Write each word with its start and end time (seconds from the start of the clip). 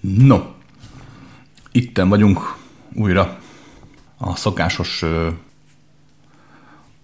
No, 0.00 0.38
itten 1.72 2.08
vagyunk 2.08 2.56
újra 2.94 3.38
a 4.18 4.36
szokásos 4.36 5.04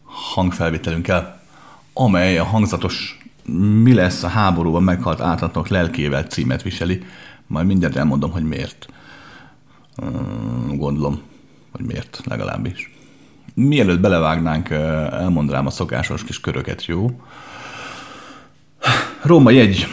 hangfelvételünkkel, 0.05 1.41
amely 1.93 2.39
a 2.39 2.45
hangzatos 2.45 3.19
Mi 3.83 3.95
lesz 3.95 4.23
a 4.23 4.29
háborúban 4.29 4.83
meghalt 4.83 5.21
ártatlanok 5.21 5.69
lelkével 5.69 6.23
címet 6.23 6.63
viseli. 6.63 7.03
Majd 7.47 7.67
mindjárt 7.67 7.97
elmondom, 7.97 8.31
hogy 8.31 8.45
miért. 8.45 8.87
Gondolom, 10.69 11.21
hogy 11.73 11.85
miért 11.85 12.21
legalábbis. 12.25 12.95
Mielőtt 13.55 14.01
belevágnánk, 14.01 14.71
elmondanám 14.71 15.67
a 15.67 15.71
szokásos 15.71 16.25
kis 16.25 16.41
köröket, 16.41 16.85
jó? 16.85 17.21
Róma 19.23 19.51
jegy. 19.51 19.87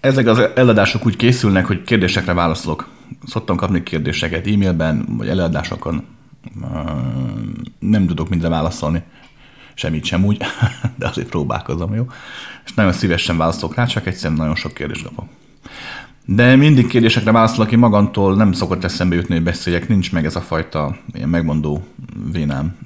Ezek 0.00 0.26
az 0.26 0.38
eladások 0.54 1.06
úgy 1.06 1.16
készülnek, 1.16 1.66
hogy 1.66 1.82
kérdésekre 1.82 2.32
válaszolok. 2.32 2.88
Szoktam 3.26 3.56
kapni 3.56 3.82
kérdéseket 3.82 4.46
e-mailben, 4.46 5.04
vagy 5.08 5.28
előadásokon. 5.28 6.04
Nem 7.78 8.06
tudok 8.06 8.28
mindre 8.28 8.48
válaszolni. 8.48 9.02
Semmit 9.74 10.04
sem 10.04 10.24
úgy, 10.24 10.36
de 10.98 11.08
azért 11.08 11.28
próbálkozom, 11.28 11.94
jó? 11.94 12.06
És 12.64 12.74
nagyon 12.74 12.92
szívesen 12.92 13.36
válaszolok 13.36 13.74
rá, 13.74 13.84
csak 13.84 14.06
egyszerűen 14.06 14.38
nagyon 14.38 14.54
sok 14.54 14.74
kérdést 14.74 15.04
kapok. 15.04 15.28
De 16.24 16.56
mindig 16.56 16.86
kérdésekre 16.86 17.32
válaszolok, 17.32 17.66
aki 17.66 17.76
magamtól 17.76 18.36
nem 18.36 18.52
szokott 18.52 18.84
eszembe 18.84 19.14
jutni, 19.14 19.34
hogy 19.34 19.42
beszéljek, 19.42 19.88
nincs 19.88 20.12
meg 20.12 20.24
ez 20.24 20.36
a 20.36 20.40
fajta 20.40 20.96
ilyen 21.12 21.28
megmondó 21.28 21.86
vénám. 22.32 22.76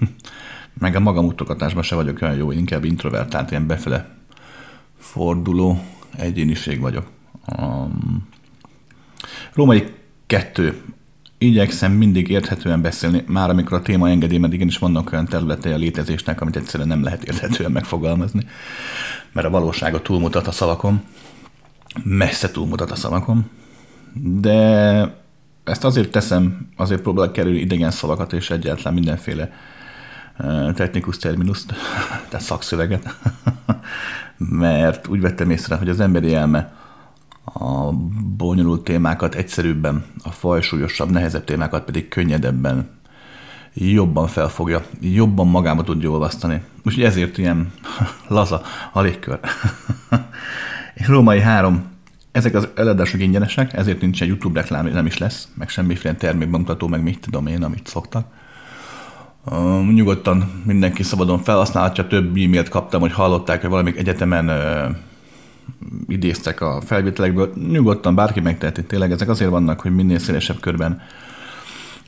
meg 0.78 0.96
a 0.96 1.00
magam 1.00 1.24
mutogatásban 1.24 1.82
se 1.82 1.94
vagyok 1.94 2.22
olyan 2.22 2.36
jó, 2.36 2.52
inkább 2.52 2.84
introvertált, 2.84 3.50
ilyen 3.50 3.66
befele 3.66 4.08
forduló 4.98 5.80
egyéniség 6.18 6.80
vagyok. 6.80 7.06
Um, 7.58 8.28
római 9.54 9.94
kettő. 10.26 10.80
Igyekszem 11.38 11.92
mindig 11.92 12.28
érthetően 12.28 12.80
beszélni, 12.82 13.24
már 13.26 13.50
amikor 13.50 13.78
a 13.78 13.82
téma 13.82 14.08
engedi, 14.08 14.38
mert 14.38 14.52
igenis 14.52 14.78
vannak 14.78 15.12
olyan 15.12 15.26
területei 15.26 15.72
a 15.72 15.76
létezésnek, 15.76 16.40
amit 16.40 16.56
egyszerűen 16.56 16.88
nem 16.88 17.02
lehet 17.02 17.24
érthetően 17.24 17.70
megfogalmazni, 17.70 18.46
mert 19.32 19.46
a 19.46 19.50
valósága 19.50 20.02
túlmutat 20.02 20.46
a 20.46 20.52
szavakon, 20.52 21.00
messze 22.02 22.50
túlmutat 22.50 22.90
a 22.90 22.94
szavakon, 22.94 23.50
de 24.22 25.00
ezt 25.64 25.84
azért 25.84 26.10
teszem, 26.10 26.68
azért 26.76 27.00
próbálok 27.00 27.32
kerülni 27.32 27.58
idegen 27.58 27.90
szavakat 27.90 28.32
és 28.32 28.50
egyáltalán 28.50 28.94
mindenféle 28.94 29.52
eh, 30.36 30.72
technikus 30.74 31.16
terminuszt, 31.16 31.72
tehát 32.28 32.46
szakszöveget, 32.46 33.16
mert 34.38 35.08
úgy 35.08 35.20
vettem 35.20 35.50
észre, 35.50 35.76
hogy 35.76 35.88
az 35.88 36.00
emberi 36.00 36.34
elme 36.34 36.74
a 37.44 37.92
bonyolult 38.36 38.84
témákat 38.84 39.34
egyszerűbben, 39.34 40.04
a 40.22 40.30
fajsúlyosabb, 40.30 41.10
nehezebb 41.10 41.44
témákat 41.44 41.84
pedig 41.84 42.08
könnyedebben, 42.08 42.88
jobban 43.74 44.26
felfogja, 44.26 44.82
jobban 45.00 45.48
magába 45.48 45.82
tudja 45.82 46.10
olvasztani. 46.10 46.62
Úgyhogy 46.84 47.04
ezért 47.04 47.38
ilyen 47.38 47.72
laza 48.28 48.62
a 48.92 49.00
légkör. 49.00 49.40
Római 51.06 51.40
három, 51.40 51.84
ezek 52.32 52.54
az 52.54 52.68
eladások 52.74 53.20
ingyenesek, 53.20 53.72
ezért 53.72 54.00
nincs 54.00 54.22
egy 54.22 54.28
YouTube 54.28 54.60
reklám, 54.60 54.86
nem 54.86 55.06
is 55.06 55.18
lesz, 55.18 55.48
meg 55.54 55.68
semmiféle 55.68 56.14
termékbemutató, 56.14 56.86
meg 56.88 57.02
mit 57.02 57.20
tudom 57.20 57.46
én, 57.46 57.62
amit 57.62 57.86
szoktak. 57.86 58.26
Nyugodtan 59.94 60.62
mindenki 60.64 61.02
szabadon 61.02 61.38
felhasználhatja, 61.38 62.06
több 62.06 62.36
e-mailt 62.36 62.68
kaptam, 62.68 63.00
hogy 63.00 63.12
hallották, 63.12 63.60
hogy 63.60 63.70
valamik 63.70 63.96
egyetemen 63.96 64.48
uh, 64.48 64.96
idéztek 66.08 66.60
a 66.60 66.80
felvételekből. 66.80 67.52
Nyugodtan 67.70 68.14
bárki 68.14 68.40
megteheti. 68.40 68.84
Tényleg 68.84 69.12
ezek 69.12 69.28
azért 69.28 69.50
vannak, 69.50 69.80
hogy 69.80 69.94
minél 69.94 70.18
szélesebb 70.18 70.60
körben 70.60 71.00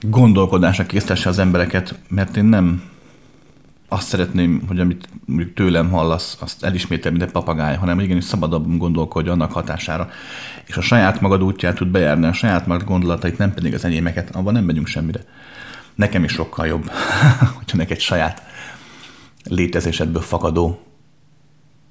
gondolkodásra 0.00 0.86
késztesse 0.86 1.28
az 1.28 1.38
embereket, 1.38 1.98
mert 2.08 2.36
én 2.36 2.44
nem 2.44 2.82
azt 3.88 4.08
szeretném, 4.08 4.62
hogy 4.68 4.80
amit 4.80 5.08
mondjuk 5.24 5.54
tőlem 5.54 5.90
hallasz, 5.90 6.36
azt 6.40 6.64
elismétel, 6.64 7.10
mint 7.10 7.22
egy 7.22 7.30
papagáj, 7.30 7.76
hanem 7.76 8.00
igenis 8.00 8.24
szabadabb 8.24 8.76
gondolkodj 8.76 9.28
annak 9.28 9.52
hatására. 9.52 10.08
És 10.66 10.76
a 10.76 10.80
saját 10.80 11.20
magad 11.20 11.42
útját 11.42 11.74
tud 11.74 11.88
bejárni, 11.88 12.26
a 12.26 12.32
saját 12.32 12.66
magad 12.66 12.86
gondolatait, 12.86 13.38
nem 13.38 13.54
pedig 13.54 13.74
az 13.74 13.84
enyémeket, 13.84 14.36
abban 14.36 14.52
nem 14.52 14.64
megyünk 14.64 14.86
semmire. 14.86 15.20
Nekem 15.98 16.24
is 16.24 16.32
sokkal 16.32 16.66
jobb, 16.66 16.90
hogyha 17.58 17.76
neked 17.76 17.98
saját 17.98 18.42
létezésedből 19.44 20.22
fakadó 20.22 20.82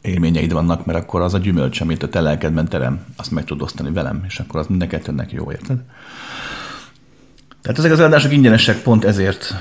élményeid 0.02 0.54
vannak, 0.54 0.86
mert 0.86 1.00
akkor 1.00 1.22
az 1.22 1.34
a 1.34 1.38
gyümölcs, 1.38 1.82
amit 1.82 2.04
a 2.04 2.10
te 2.10 2.22
lelkedben 2.22 2.68
terem, 2.68 3.06
azt 3.18 3.32
meg 3.32 3.44
tudod 3.44 3.64
osztani 3.64 3.92
velem, 3.92 4.24
és 4.28 4.40
akkor 4.40 4.60
az 4.60 4.68
mind 4.68 4.88
kettőnek 4.88 5.32
jó, 5.32 5.52
érted? 5.52 5.80
Tehát 7.62 7.78
ezek 7.78 7.92
az 7.92 8.00
eladások 8.00 8.32
ingyenesek 8.32 8.82
pont 8.82 9.06
ezért. 9.06 9.56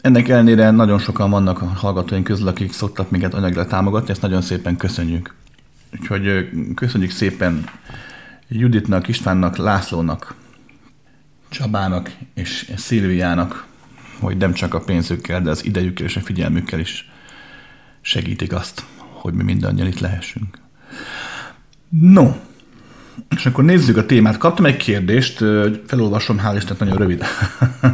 Ennek 0.00 0.28
ellenére 0.28 0.70
nagyon 0.70 0.98
sokan 0.98 1.30
vannak 1.30 1.62
a 1.62 1.66
hallgatóink 1.66 2.24
közül, 2.24 2.48
akik 2.48 2.72
szoktak 2.72 3.10
minket 3.10 3.34
anyagra 3.34 3.66
támogatni, 3.66 4.10
ezt 4.10 4.22
nagyon 4.22 4.42
szépen 4.42 4.76
köszönjük. 4.76 5.34
Úgyhogy 6.00 6.48
köszönjük 6.74 7.10
szépen 7.10 7.64
Juditnak, 8.48 9.08
Istvánnak, 9.08 9.56
Lászlónak, 9.56 10.34
Csabának 11.56 12.10
és 12.34 12.72
Szilviának, 12.76 13.66
hogy 14.20 14.36
nem 14.36 14.52
csak 14.52 14.74
a 14.74 14.80
pénzükkel, 14.80 15.42
de 15.42 15.50
az 15.50 15.64
idejükkel 15.64 16.06
és 16.06 16.16
a 16.16 16.20
figyelmükkel 16.20 16.78
is 16.78 17.10
segítik 18.00 18.52
azt, 18.52 18.84
hogy 18.96 19.34
mi 19.34 19.42
mindannyian 19.42 19.86
itt 19.86 20.00
lehessünk. 20.00 20.58
No, 21.88 22.32
és 23.36 23.46
akkor 23.46 23.64
nézzük 23.64 23.96
a 23.96 24.06
témát. 24.06 24.36
Kaptam 24.36 24.64
egy 24.64 24.76
kérdést, 24.76 25.44
felolvasom, 25.86 26.38
hál' 26.38 26.54
Istennek 26.56 26.78
nagyon 26.78 26.96
rövid. 26.96 27.24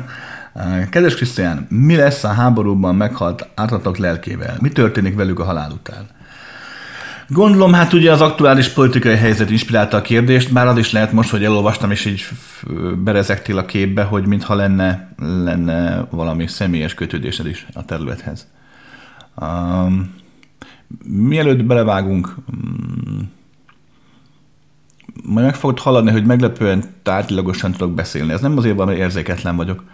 Kedves 0.91 1.15
Krisztián, 1.15 1.67
mi 1.71 1.97
lesz 1.97 2.25
a 2.25 2.33
háborúban 2.33 2.97
meghalt 2.97 3.49
ártatok 3.55 3.97
lelkével? 3.97 4.57
Mi 4.61 4.69
történik 4.69 5.15
velük 5.15 5.39
a 5.39 5.45
halál 5.45 5.71
után? 5.71 6.07
Gondolom, 7.29 7.73
hát 7.73 7.93
ugye 7.93 8.13
az 8.13 8.21
aktuális 8.21 8.69
politikai 8.69 9.17
helyzet 9.17 9.51
inspirálta 9.51 9.97
a 9.97 10.03
kérdést, 10.03 10.53
bár 10.53 10.67
az 10.67 10.79
is 10.79 10.93
lehet 10.93 11.13
most, 11.13 11.31
hogy 11.31 11.45
elolvastam, 11.45 11.91
és 11.91 12.05
így 12.05 12.25
berezektél 13.05 13.59
a 13.59 13.65
képbe, 13.65 14.03
hogy 14.03 14.27
mintha 14.27 14.55
lenne, 14.55 15.15
lenne 15.19 16.07
valami 16.11 16.47
személyes 16.47 16.95
kötődésed 16.95 17.47
is 17.47 17.67
a 17.75 17.85
területhez. 17.85 18.47
Um, 19.41 20.15
mielőtt 21.05 21.65
belevágunk, 21.65 22.37
um, 22.53 23.33
majd 25.25 25.47
meg 25.47 25.55
fogod 25.55 25.79
hallani, 25.79 26.11
hogy 26.11 26.25
meglepően 26.25 26.85
tárgyilagosan 27.03 27.73
tudok 27.73 27.95
beszélni. 27.95 28.33
Ez 28.33 28.41
nem 28.41 28.57
azért 28.57 28.77
van, 28.77 28.87
hogy 28.87 28.97
érzéketlen 28.97 29.57
vagyok. 29.57 29.85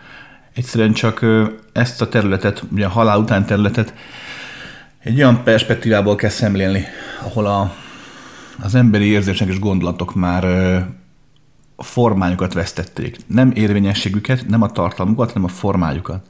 Egyszerűen 0.55 0.93
csak 0.93 1.27
ezt 1.73 2.03
a 2.03 2.09
területet, 2.09 2.63
ugye 2.73 2.87
a 2.87 2.89
halál 2.89 3.19
után 3.19 3.47
területet 3.47 3.95
egy 5.09 5.17
olyan 5.17 5.43
perspektívából 5.45 6.15
kell 6.15 6.31
szemlélni, 6.31 6.85
ahol 7.21 7.47
a, 7.47 7.75
az 8.63 8.75
emberi 8.75 9.05
érzések 9.05 9.49
és 9.49 9.59
gondolatok 9.59 10.15
már 10.15 10.45
a 11.77 11.83
formájukat 11.83 12.53
vesztették. 12.53 13.17
Nem 13.27 13.51
érvényességüket, 13.51 14.47
nem 14.47 14.63
a 14.63 14.73
tartalmukat, 14.73 15.33
hanem 15.33 15.49
a 15.49 15.53
formájukat. 15.53 16.27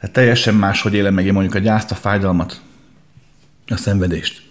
De 0.00 0.08
teljesen 0.08 0.54
máshogy 0.54 0.94
élem 0.94 1.14
meg 1.14 1.26
én 1.26 1.32
mondjuk 1.32 1.54
a 1.54 1.58
gyászt, 1.58 1.90
a 1.90 1.94
fájdalmat, 1.94 2.60
a 3.66 3.76
szenvedést. 3.76 4.42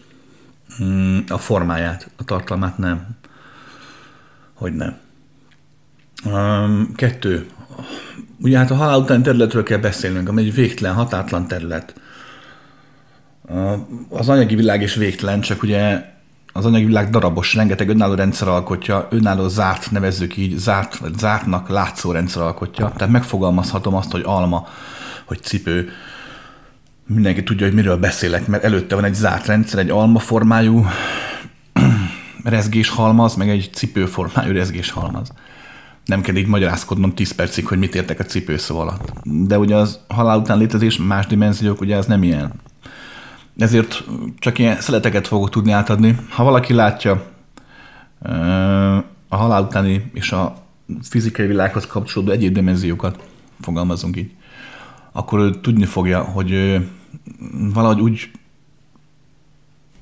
Mm, 0.83 1.19
a 1.27 1.37
formáját, 1.37 2.09
a 2.17 2.23
tartalmát 2.23 2.77
nem. 2.77 3.07
Hogy 4.53 4.73
nem. 4.73 4.97
Kettő. 6.95 7.49
Ugye 8.41 8.57
hát 8.57 8.71
a 8.71 8.75
halál 8.75 8.99
után 8.99 9.23
területről 9.23 9.63
kell 9.63 9.77
beszélnünk, 9.77 10.29
ami 10.29 10.41
egy 10.41 10.53
végtelen, 10.53 10.95
hatátlan 10.95 11.47
terület. 11.47 12.00
Az 14.09 14.29
anyagi 14.29 14.55
világ 14.55 14.81
is 14.81 14.95
végtelen, 14.95 15.41
csak 15.41 15.63
ugye 15.63 16.09
az 16.53 16.65
anyagi 16.65 16.85
világ 16.85 17.09
darabos, 17.09 17.53
rengeteg 17.53 17.89
önálló 17.89 18.13
rendszer 18.13 18.47
alkotja, 18.47 19.07
önálló 19.09 19.47
zárt, 19.47 19.91
nevezzük 19.91 20.37
így, 20.37 20.57
zárt, 20.57 20.97
vagy 20.97 21.17
zártnak 21.17 21.69
látszó 21.69 22.11
rendszer 22.11 22.41
alkotja. 22.41 22.91
Tehát 22.97 23.13
megfogalmazhatom 23.13 23.95
azt, 23.95 24.11
hogy 24.11 24.21
alma, 24.25 24.67
hogy 25.25 25.41
cipő. 25.41 25.89
Mindenki 27.07 27.43
tudja, 27.43 27.65
hogy 27.65 27.75
miről 27.75 27.97
beszélek, 27.97 28.47
mert 28.47 28.63
előtte 28.63 28.95
van 28.95 29.03
egy 29.03 29.13
zárt 29.13 29.45
rendszer, 29.45 29.79
egy 29.79 29.89
alma 29.89 30.19
formájú 30.19 30.85
rezgéshalmaz, 32.43 33.35
meg 33.35 33.49
egy 33.49 33.69
cipőformájú 33.73 34.53
rezgéshalmaz. 34.53 35.31
Nem 36.05 36.21
kell 36.21 36.35
így 36.35 36.47
magyarázkodnom 36.47 37.13
10 37.13 37.31
percig, 37.31 37.67
hogy 37.67 37.77
mit 37.77 37.95
értek 37.95 38.19
a 38.19 38.23
cipőszó 38.23 38.79
alatt. 38.79 39.13
De 39.23 39.57
ugye 39.59 39.75
az 39.75 39.99
halál 40.07 40.37
után 40.37 40.57
létezés 40.57 40.97
más 40.97 41.27
dimenziók, 41.27 41.81
ugye 41.81 41.95
ez 41.95 42.05
nem 42.05 42.23
ilyen. 42.23 42.51
Ezért 43.57 44.03
csak 44.39 44.59
ilyen 44.59 44.81
szeleteket 44.81 45.27
fogok 45.27 45.49
tudni 45.49 45.71
átadni. 45.71 46.15
Ha 46.29 46.43
valaki 46.43 46.73
látja 46.73 47.25
a 49.27 49.35
halál 49.35 49.63
utáni 49.63 50.11
és 50.13 50.31
a 50.31 50.55
fizikai 51.01 51.47
világhoz 51.47 51.87
kapcsolódó 51.87 52.31
egyéb 52.31 52.53
dimenziókat, 52.53 53.23
fogalmazunk 53.59 54.17
így, 54.17 54.31
akkor 55.11 55.39
ő 55.39 55.59
tudni 55.61 55.85
fogja, 55.85 56.21
hogy 56.21 56.79
valahogy 57.73 57.99
úgy 57.99 58.31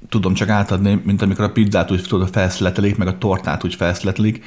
tudom 0.10 0.34
csak 0.34 0.50
átadni, 0.50 1.02
mint 1.06 1.22
amikor 1.22 1.44
a 1.44 1.52
pizzát 1.52 1.92
úgy 1.92 2.04
tudod, 2.08 2.30
felszletelik, 2.30 2.98
meg 2.98 3.08
a 3.08 3.18
tortát 3.18 3.64
úgy 3.64 3.76
felszletelik, 3.76 4.44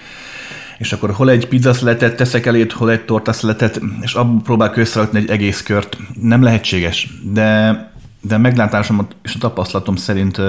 és 0.78 0.92
akkor 0.92 1.10
hol 1.10 1.30
egy 1.30 1.48
pizzaszletet 1.48 2.16
teszek 2.16 2.46
elét, 2.46 2.72
hol 2.72 2.90
egy 2.90 3.04
tortaszletet, 3.04 3.80
és 4.00 4.14
abból 4.14 4.42
próbálok 4.42 4.76
összerakni 4.76 5.18
egy 5.18 5.30
egész 5.30 5.62
kört. 5.62 5.96
Nem 6.20 6.42
lehetséges, 6.42 7.08
de, 7.22 7.91
de 8.22 8.38
meglátásom 8.38 9.08
és 9.22 9.34
a 9.34 9.38
tapasztalatom 9.38 9.96
szerint 9.96 10.40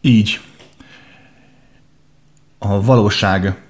így 0.00 0.40
a 2.58 2.82
valóság 2.82 3.62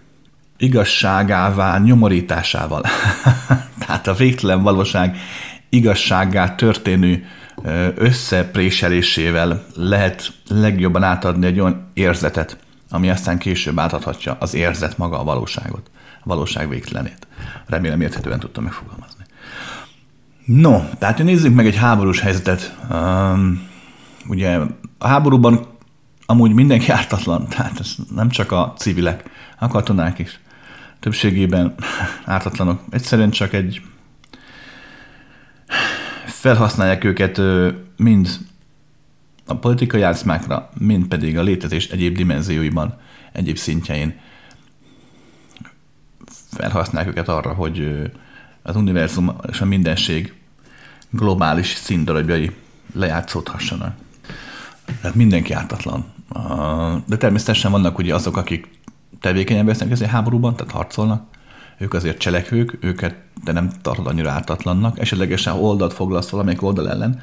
igazságává 0.57 1.79
nyomorításával, 1.79 2.83
tehát 3.87 4.07
a 4.07 4.15
végtelen 4.15 4.63
valóság 4.63 5.17
igazságá 5.69 6.55
történő 6.55 7.27
összepréselésével 7.95 9.65
lehet 9.75 10.33
legjobban 10.49 11.03
átadni 11.03 11.47
egy 11.47 11.61
olyan 11.61 11.91
érzetet, 11.95 12.59
ami 12.91 13.11
aztán 13.11 13.39
később 13.39 13.79
átadhatja 13.79 14.37
az 14.41 14.55
érzet 14.55 14.99
maga 14.99 15.21
a 15.21 15.25
valóságot, 15.25 15.91
a 16.21 16.29
valóság 16.29 16.69
végtelenét. 16.69 17.27
Remélem 17.67 18.01
érthetően 18.01 18.39
tudtam 18.39 18.65
megfogalmazni. 18.65 19.18
No, 20.49 20.89
tehát 20.99 21.23
nézzük 21.23 21.55
meg 21.55 21.67
egy 21.67 21.77
háborús 21.77 22.21
helyzetet. 22.21 22.77
Um, 22.91 23.69
ugye 24.29 24.59
a 24.99 25.07
háborúban 25.07 25.67
amúgy 26.27 26.53
mindenki 26.53 26.91
ártatlan, 26.91 27.49
tehát 27.49 27.81
ez 27.81 27.95
nem 28.15 28.29
csak 28.29 28.53
a 28.53 28.75
civilek, 28.77 29.31
a 29.59 29.69
katonák 29.69 30.19
is. 30.19 30.41
Többségében 31.01 31.75
ártatlanok. 32.25 32.81
Egyszerűen 32.91 33.31
csak 33.31 33.53
egy 33.53 33.83
felhasználják 36.27 37.05
őket 37.05 37.41
mind 37.97 38.39
a 39.47 39.57
politikai 39.57 40.01
játszmákra, 40.01 40.71
mind 40.79 41.07
pedig 41.07 41.39
a 41.39 41.43
létezés 41.43 41.89
egyéb 41.89 42.17
dimenzióiban, 42.17 42.99
egyéb 43.33 43.57
szintjein 43.57 44.15
felhasználják 46.51 47.13
őket 47.13 47.29
arra, 47.29 47.53
hogy 47.53 48.11
az 48.63 48.77
univerzum 48.77 49.37
és 49.51 49.61
a 49.61 49.65
mindenség 49.65 50.38
globális 51.11 51.75
színdarabjai 51.75 52.51
lejátszódhassanak. 52.95 53.97
Tehát 55.01 55.17
mindenki 55.17 55.53
ártatlan. 55.53 56.05
De 57.07 57.17
természetesen 57.17 57.71
vannak 57.71 57.99
ugye 57.99 58.15
azok, 58.15 58.37
akik 58.37 58.69
tevékenyen 59.21 59.67
vesznek 59.67 59.91
ezért 59.91 60.11
háborúban, 60.11 60.57
tehát 60.57 60.73
harcolnak, 60.73 61.23
ők 61.79 61.95
azért 61.95 62.19
cselekvők, 62.19 62.77
őket 62.81 63.15
de 63.45 63.53
nem 63.53 63.71
tartod 63.83 64.07
annyira 64.07 64.31
ártatlannak, 64.31 64.99
esetlegesen 64.99 65.53
oldalt 65.55 65.93
foglalsz 65.93 66.29
valamelyik 66.29 66.63
oldal 66.63 66.91
ellen. 66.91 67.23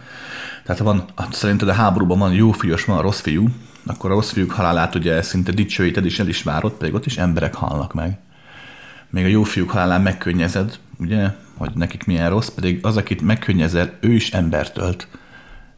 Tehát 0.63 0.81
ha 0.81 0.85
van, 0.85 1.03
szerinted 1.31 1.67
a 1.67 1.73
háborúban 1.73 2.19
van 2.19 2.33
jó 2.33 2.51
fiú, 2.51 2.75
van 2.85 2.97
a 2.97 3.01
rossz 3.01 3.19
fiú, 3.19 3.47
akkor 3.85 4.11
a 4.11 4.13
rossz 4.13 4.31
fiúk 4.31 4.51
halálát 4.51 4.95
ugye 4.95 5.21
szinte 5.21 5.51
dicsőíted 5.51 6.05
és 6.05 6.19
el 6.19 6.27
is 6.27 6.43
várod, 6.43 6.71
pedig 6.71 6.93
ott 6.93 7.05
is 7.05 7.17
emberek 7.17 7.53
halnak 7.53 7.93
meg. 7.93 8.17
Még 9.09 9.25
a 9.25 9.27
jó 9.27 9.43
fiúk 9.43 9.69
halálán 9.69 10.01
megkönnyezed, 10.01 10.79
ugye, 10.97 11.31
hogy 11.57 11.71
nekik 11.73 12.05
milyen 12.05 12.29
rossz, 12.29 12.47
pedig 12.47 12.85
az, 12.85 12.97
akit 12.97 13.21
megkönnyezel, 13.21 13.97
ő 13.99 14.13
is 14.13 14.31
embert 14.31 14.77
ölt. 14.77 15.07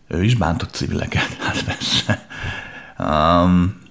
Ő 0.08 0.24
is 0.24 0.36
bántott 0.36 0.74
civileket, 0.74 1.38
hát 1.46 1.64
persze. 1.64 2.28
Um, 3.00 3.86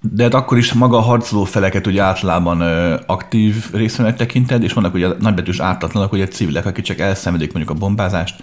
de 0.00 0.22
hát 0.22 0.34
akkor 0.34 0.58
is 0.58 0.72
maga 0.72 0.96
a 0.96 1.00
harcoló 1.00 1.44
feleket 1.44 1.86
ugye 1.86 2.02
általában 2.02 2.60
ö, 2.60 3.00
aktív 3.06 3.72
részvevőnek 3.72 4.18
tekinted, 4.18 4.62
és 4.62 4.72
vannak 4.72 4.94
ugye 4.94 5.08
nagybetűs 5.18 5.60
ártatlanok, 5.60 6.12
ugye 6.12 6.28
civilek, 6.28 6.66
akik 6.66 6.84
csak 6.84 6.98
elszenvedik 6.98 7.52
mondjuk 7.52 7.76
a 7.76 7.78
bombázást, 7.78 8.42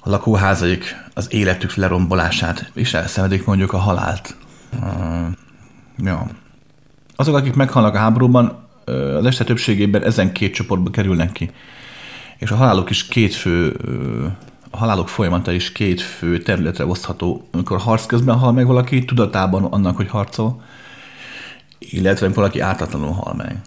a 0.00 0.10
lakóházaik, 0.10 0.96
az 1.14 1.32
életük 1.32 1.74
lerombolását, 1.74 2.70
és 2.74 2.94
elszenvedik 2.94 3.44
mondjuk 3.44 3.72
a 3.72 3.78
halált. 3.78 4.36
Uh, 4.82 5.26
ja. 5.98 6.26
Azok, 7.16 7.36
akik 7.36 7.54
meghalnak 7.54 7.94
a 7.94 7.98
háborúban, 7.98 8.68
az 9.16 9.26
este 9.26 9.44
többségében 9.44 10.04
ezen 10.04 10.32
két 10.32 10.54
csoportba 10.54 10.90
kerülnek 10.90 11.32
ki. 11.32 11.50
És 12.38 12.50
a 12.50 12.56
halálok 12.56 12.90
is 12.90 13.06
két 13.06 13.34
fő 13.34 13.76
a 14.70 14.76
halálok 14.76 15.08
folyamata 15.08 15.52
is 15.52 15.72
két 15.72 16.00
fő 16.00 16.38
területre 16.38 16.86
osztható. 16.86 17.48
Amikor 17.50 17.78
harc 17.78 18.06
közben 18.06 18.38
hal 18.38 18.52
meg 18.52 18.66
valaki, 18.66 19.04
tudatában 19.04 19.64
annak, 19.64 19.96
hogy 19.96 20.08
harcol, 20.08 20.62
illetve 21.78 22.26
amikor 22.26 22.42
valaki 22.42 22.60
ártatlanul 22.60 23.12
hal 23.12 23.34
meg. 23.34 23.60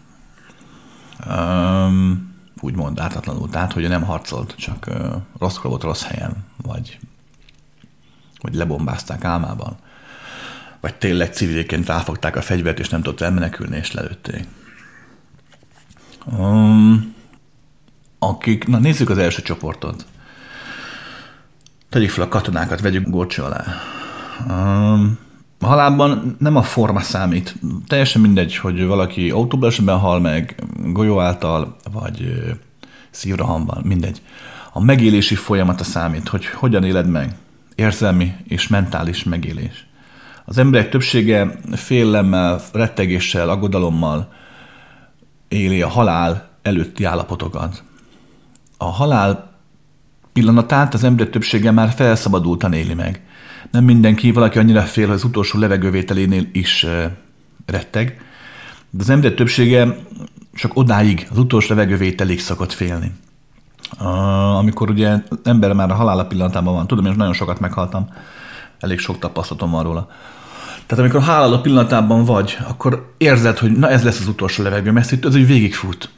Um, 1.28 2.36
úgymond 2.60 3.00
ártatlanul, 3.00 3.50
tehát 3.50 3.74
hogy 3.74 3.88
nem 3.88 4.04
harcolt, 4.04 4.56
csak 4.58 4.86
uh, 4.88 5.16
rossz 5.40 5.58
volt 5.58 5.84
rossz 5.84 6.04
helyen, 6.04 6.46
vagy, 6.62 7.00
vagy 8.42 8.54
lebombázták 8.54 9.24
álmában. 9.24 9.76
Vagy 10.80 10.96
tényleg 10.96 11.34
civilként 11.34 11.88
ráfogták 11.88 12.36
a 12.36 12.42
fegyvert, 12.42 12.80
és 12.80 12.90
nem 12.90 13.02
tudott 13.02 13.22
elmenekülni, 13.22 13.78
és 13.78 13.92
lelőtték. 13.92 14.48
Um, 16.26 17.16
akik, 18.20 18.68
na 18.68 18.78
nézzük 18.78 19.10
az 19.10 19.18
első 19.18 19.42
csoportot. 19.42 20.06
Tegyük 21.90 22.10
fel 22.10 22.24
a 22.24 22.28
katonákat, 22.28 22.82
vegyük 22.82 23.10
górcső 23.10 23.42
alá. 23.42 23.64
A 25.60 25.66
halálban 25.66 26.36
nem 26.40 26.56
a 26.56 26.62
forma 26.62 27.00
számít. 27.00 27.56
Teljesen 27.88 28.22
mindegy, 28.22 28.58
hogy 28.58 28.86
valaki 28.86 29.30
autóbalesetben 29.30 29.98
hal 29.98 30.20
meg, 30.20 30.64
golyó 30.86 31.20
által, 31.20 31.76
vagy 31.92 32.44
szívrohamban, 33.10 33.82
mindegy. 33.84 34.22
A 34.72 34.84
megélési 34.84 35.36
folyamata 35.36 35.84
számít, 35.84 36.28
hogy 36.28 36.46
hogyan 36.46 36.84
éled 36.84 37.10
meg. 37.10 37.36
Érzelmi 37.76 38.34
és 38.44 38.68
mentális 38.68 39.24
megélés. 39.24 39.88
Az 40.46 40.58
emberek 40.58 40.90
többsége 40.90 41.60
félelemmel, 41.72 42.62
rettegéssel, 42.74 43.50
aggodalommal 43.50 44.34
éli 45.54 45.82
a 45.82 45.88
halál 45.88 46.50
előtti 46.62 47.04
állapotokat. 47.04 47.84
A 48.78 48.86
halál 48.86 49.52
pillanatát 50.34 50.94
az 50.94 51.04
ember 51.04 51.28
többsége 51.28 51.72
már 51.72 51.90
felszabadultan 51.90 52.74
éli 52.74 52.94
meg. 52.94 53.22
Nem 53.72 53.84
mindenki, 53.84 54.32
valaki 54.32 54.58
annyira 54.58 54.82
fél, 54.82 55.06
hogy 55.06 55.16
az 55.16 55.24
utolsó 55.24 55.60
levegővételénél 55.60 56.48
is 56.52 56.86
retteg, 57.66 58.22
de 58.90 59.04
az 59.04 59.10
ember 59.10 59.32
többsége 59.32 59.98
csak 60.54 60.78
odáig, 60.78 61.28
az 61.32 61.38
utolsó 61.38 61.76
levegővételig 61.76 62.40
szokott 62.40 62.72
félni. 62.72 63.12
Amikor 64.58 64.90
ugye 64.90 65.10
az 65.30 65.38
ember 65.44 65.74
már 65.74 65.92
a 65.92 65.96
halála 65.96 66.26
pillanatában 66.26 66.74
van, 66.74 66.88
tudom, 66.88 67.06
én 67.06 67.14
nagyon 67.18 67.34
sokat 67.34 67.60
meghaltam, 67.60 68.08
elég 68.80 69.00
sok 69.00 69.20
tapasztalatom 69.20 69.72
van 69.72 69.84
róla. 69.84 70.10
Tehát 70.86 71.04
amikor 71.04 71.30
a 71.30 71.62
pillanatában 71.62 72.26
vagy, 72.26 72.58
akkor 72.68 73.14
érzed, 73.18 73.58
hogy 73.58 73.72
na 73.72 73.90
ez 73.90 74.04
lesz 74.04 74.20
az 74.20 74.28
utolsó 74.28 74.64
levegő, 74.64 74.92
mert 74.92 75.12
itt 75.12 75.26
az 75.26 75.36
úgy 75.36 75.48
végigfut. 75.48 76.10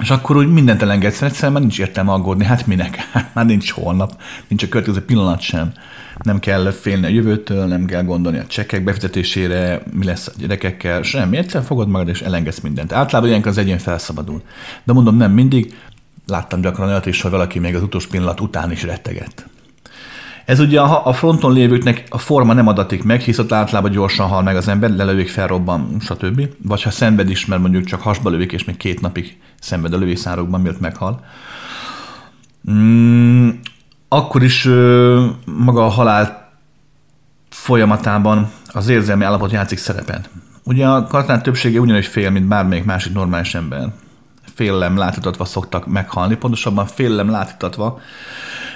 És 0.00 0.10
akkor 0.10 0.36
úgy 0.36 0.52
mindent 0.52 0.82
elengedsz, 0.82 1.22
egyszerűen 1.22 1.52
már 1.52 1.60
nincs 1.60 1.78
értelme 1.78 2.12
aggódni. 2.12 2.44
Hát 2.44 2.66
minek? 2.66 2.96
Hát 3.12 3.34
már 3.34 3.46
nincs 3.46 3.70
holnap, 3.70 4.20
nincs 4.48 4.62
a 4.62 4.68
következő 4.68 5.04
pillanat 5.04 5.40
sem. 5.40 5.72
Nem 6.22 6.38
kell 6.38 6.70
félni 6.70 7.06
a 7.06 7.08
jövőtől, 7.08 7.66
nem 7.66 7.84
kell 7.84 8.02
gondolni 8.02 8.38
a 8.38 8.46
csekkek 8.46 8.84
befizetésére, 8.84 9.82
mi 9.92 10.04
lesz 10.04 10.26
a 10.26 10.32
gyerekekkel, 10.38 11.02
semmi. 11.02 11.36
Egyszerűen 11.36 11.64
fogod 11.64 11.88
magad 11.88 12.08
és 12.08 12.20
elengedsz 12.20 12.60
mindent. 12.60 12.92
Általában 12.92 13.28
ilyenkor 13.28 13.50
az 13.50 13.58
egyén 13.58 13.78
felszabadul. 13.78 14.42
De 14.84 14.92
mondom, 14.92 15.16
nem 15.16 15.32
mindig. 15.32 15.78
Láttam 16.26 16.60
gyakran 16.60 16.88
olyat 16.88 17.06
is, 17.06 17.20
hogy 17.20 17.30
valaki 17.30 17.58
még 17.58 17.74
az 17.74 17.82
utolsó 17.82 18.08
pillanat 18.10 18.40
után 18.40 18.70
is 18.70 18.82
rettegett. 18.82 19.46
Ez 20.44 20.60
ugye 20.60 20.80
a, 20.80 21.06
a 21.06 21.12
fronton 21.12 21.52
lévőknek 21.52 22.04
a 22.10 22.18
forma 22.18 22.52
nem 22.52 22.66
adatik 22.66 23.02
meg, 23.02 23.20
hisz 23.20 23.38
ott 23.38 23.52
általában 23.52 23.90
gyorsan 23.90 24.28
hal 24.28 24.42
meg 24.42 24.56
az 24.56 24.68
ember, 24.68 24.90
lelövik, 24.90 25.28
felrobban, 25.28 25.96
stb. 26.00 26.48
Vagy 26.62 26.82
ha 26.82 26.90
szenved 26.90 27.30
is, 27.30 27.46
mert 27.46 27.60
mondjuk 27.60 27.84
csak 27.84 28.00
hasba 28.00 28.30
lövik, 28.30 28.52
és 28.52 28.64
még 28.64 28.76
két 28.76 29.00
napig 29.00 29.38
szenved 29.60 29.92
a 29.92 29.98
lövészárokban, 29.98 30.60
miért 30.60 30.80
meghal. 30.80 31.24
Mm, 32.70 33.48
akkor 34.08 34.42
is 34.42 34.68
maga 35.44 35.84
a 35.84 35.88
halál 35.88 36.52
folyamatában 37.48 38.50
az 38.66 38.88
érzelmi 38.88 39.24
állapot 39.24 39.52
játszik 39.52 39.78
szerepet. 39.78 40.30
Ugye 40.64 40.86
a 40.86 41.06
katonák 41.06 41.42
többsége 41.42 41.80
ugyanúgy 41.80 42.06
fél, 42.06 42.30
mint 42.30 42.46
bármelyik 42.46 42.84
másik 42.84 43.12
normális 43.12 43.54
ember. 43.54 43.88
Félelem 44.54 44.96
látítatva 44.96 45.44
szoktak 45.44 45.86
meghalni, 45.86 46.36
pontosabban 46.36 46.86
félelem 46.86 47.30
látítatva 47.30 48.00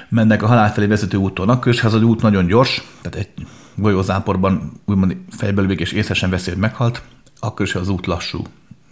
mennek 0.08 0.42
a 0.42 0.46
halál 0.46 0.72
felé 0.72 0.86
vezető 0.86 1.16
úton. 1.16 1.48
Akkor 1.48 1.72
is, 1.72 1.84
út 1.84 2.22
nagyon 2.22 2.46
gyors, 2.46 2.82
tehát 3.00 3.18
egy 3.18 3.46
golyózáporban 3.74 4.72
úgymond 4.84 5.16
fejbelövik 5.30 5.80
és 5.80 5.92
észre 5.92 6.14
sem 6.14 6.30
veszi, 6.30 6.50
hogy 6.50 6.58
meghalt, 6.58 7.02
akkor 7.40 7.66
is, 7.66 7.74
az 7.74 7.88
út 7.88 8.06
lassú, 8.06 8.42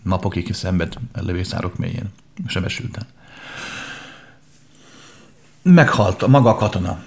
napokig 0.03 0.55
szenved 0.55 0.95
lövészárok 1.21 1.77
mélyén, 1.77 2.13
sebesülten. 2.47 3.07
Meghalt 5.63 6.23
a 6.23 6.29
maga 6.29 6.51
a 6.51 6.55
katona. 6.55 6.99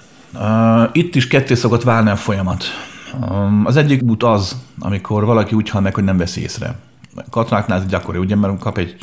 Itt 0.92 1.16
is 1.16 1.28
ketté 1.28 1.54
szokott 1.54 1.84
válni 1.84 2.10
a 2.10 2.16
folyamat. 2.16 2.64
Az 3.64 3.76
egyik 3.76 4.02
út 4.02 4.24
az, 4.24 4.56
amikor 4.80 5.26
valaki 5.26 5.56
úgy 5.56 5.70
hal 5.70 5.82
meg, 5.82 5.94
hogy 5.94 6.04
nem 6.04 6.18
veszi 6.18 6.42
észre. 6.42 6.76
A 7.16 7.30
katonáknál 7.30 7.80
ez 7.80 7.86
gyakori, 7.86 8.18
ugye, 8.18 8.36
mert 8.36 8.60
kap 8.60 8.78
egy 8.78 8.98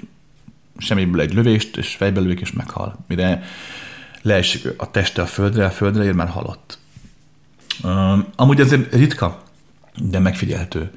semmiből 0.78 1.20
egy 1.20 1.34
lövést, 1.34 1.76
és 1.76 1.94
fejbelövik, 1.94 2.40
és 2.40 2.52
meghal. 2.52 2.96
Mire 3.08 3.42
leesik 4.25 4.69
a 4.76 4.90
teste 4.90 5.23
a 5.23 5.26
földre, 5.26 5.64
a 5.64 5.71
földre 5.71 6.04
ér, 6.04 6.12
már 6.12 6.28
halott. 6.28 6.78
Amúgy 8.37 8.61
azért 8.61 8.95
ritka, 8.95 9.43
de 9.99 10.19
megfigyelhető. 10.19 10.90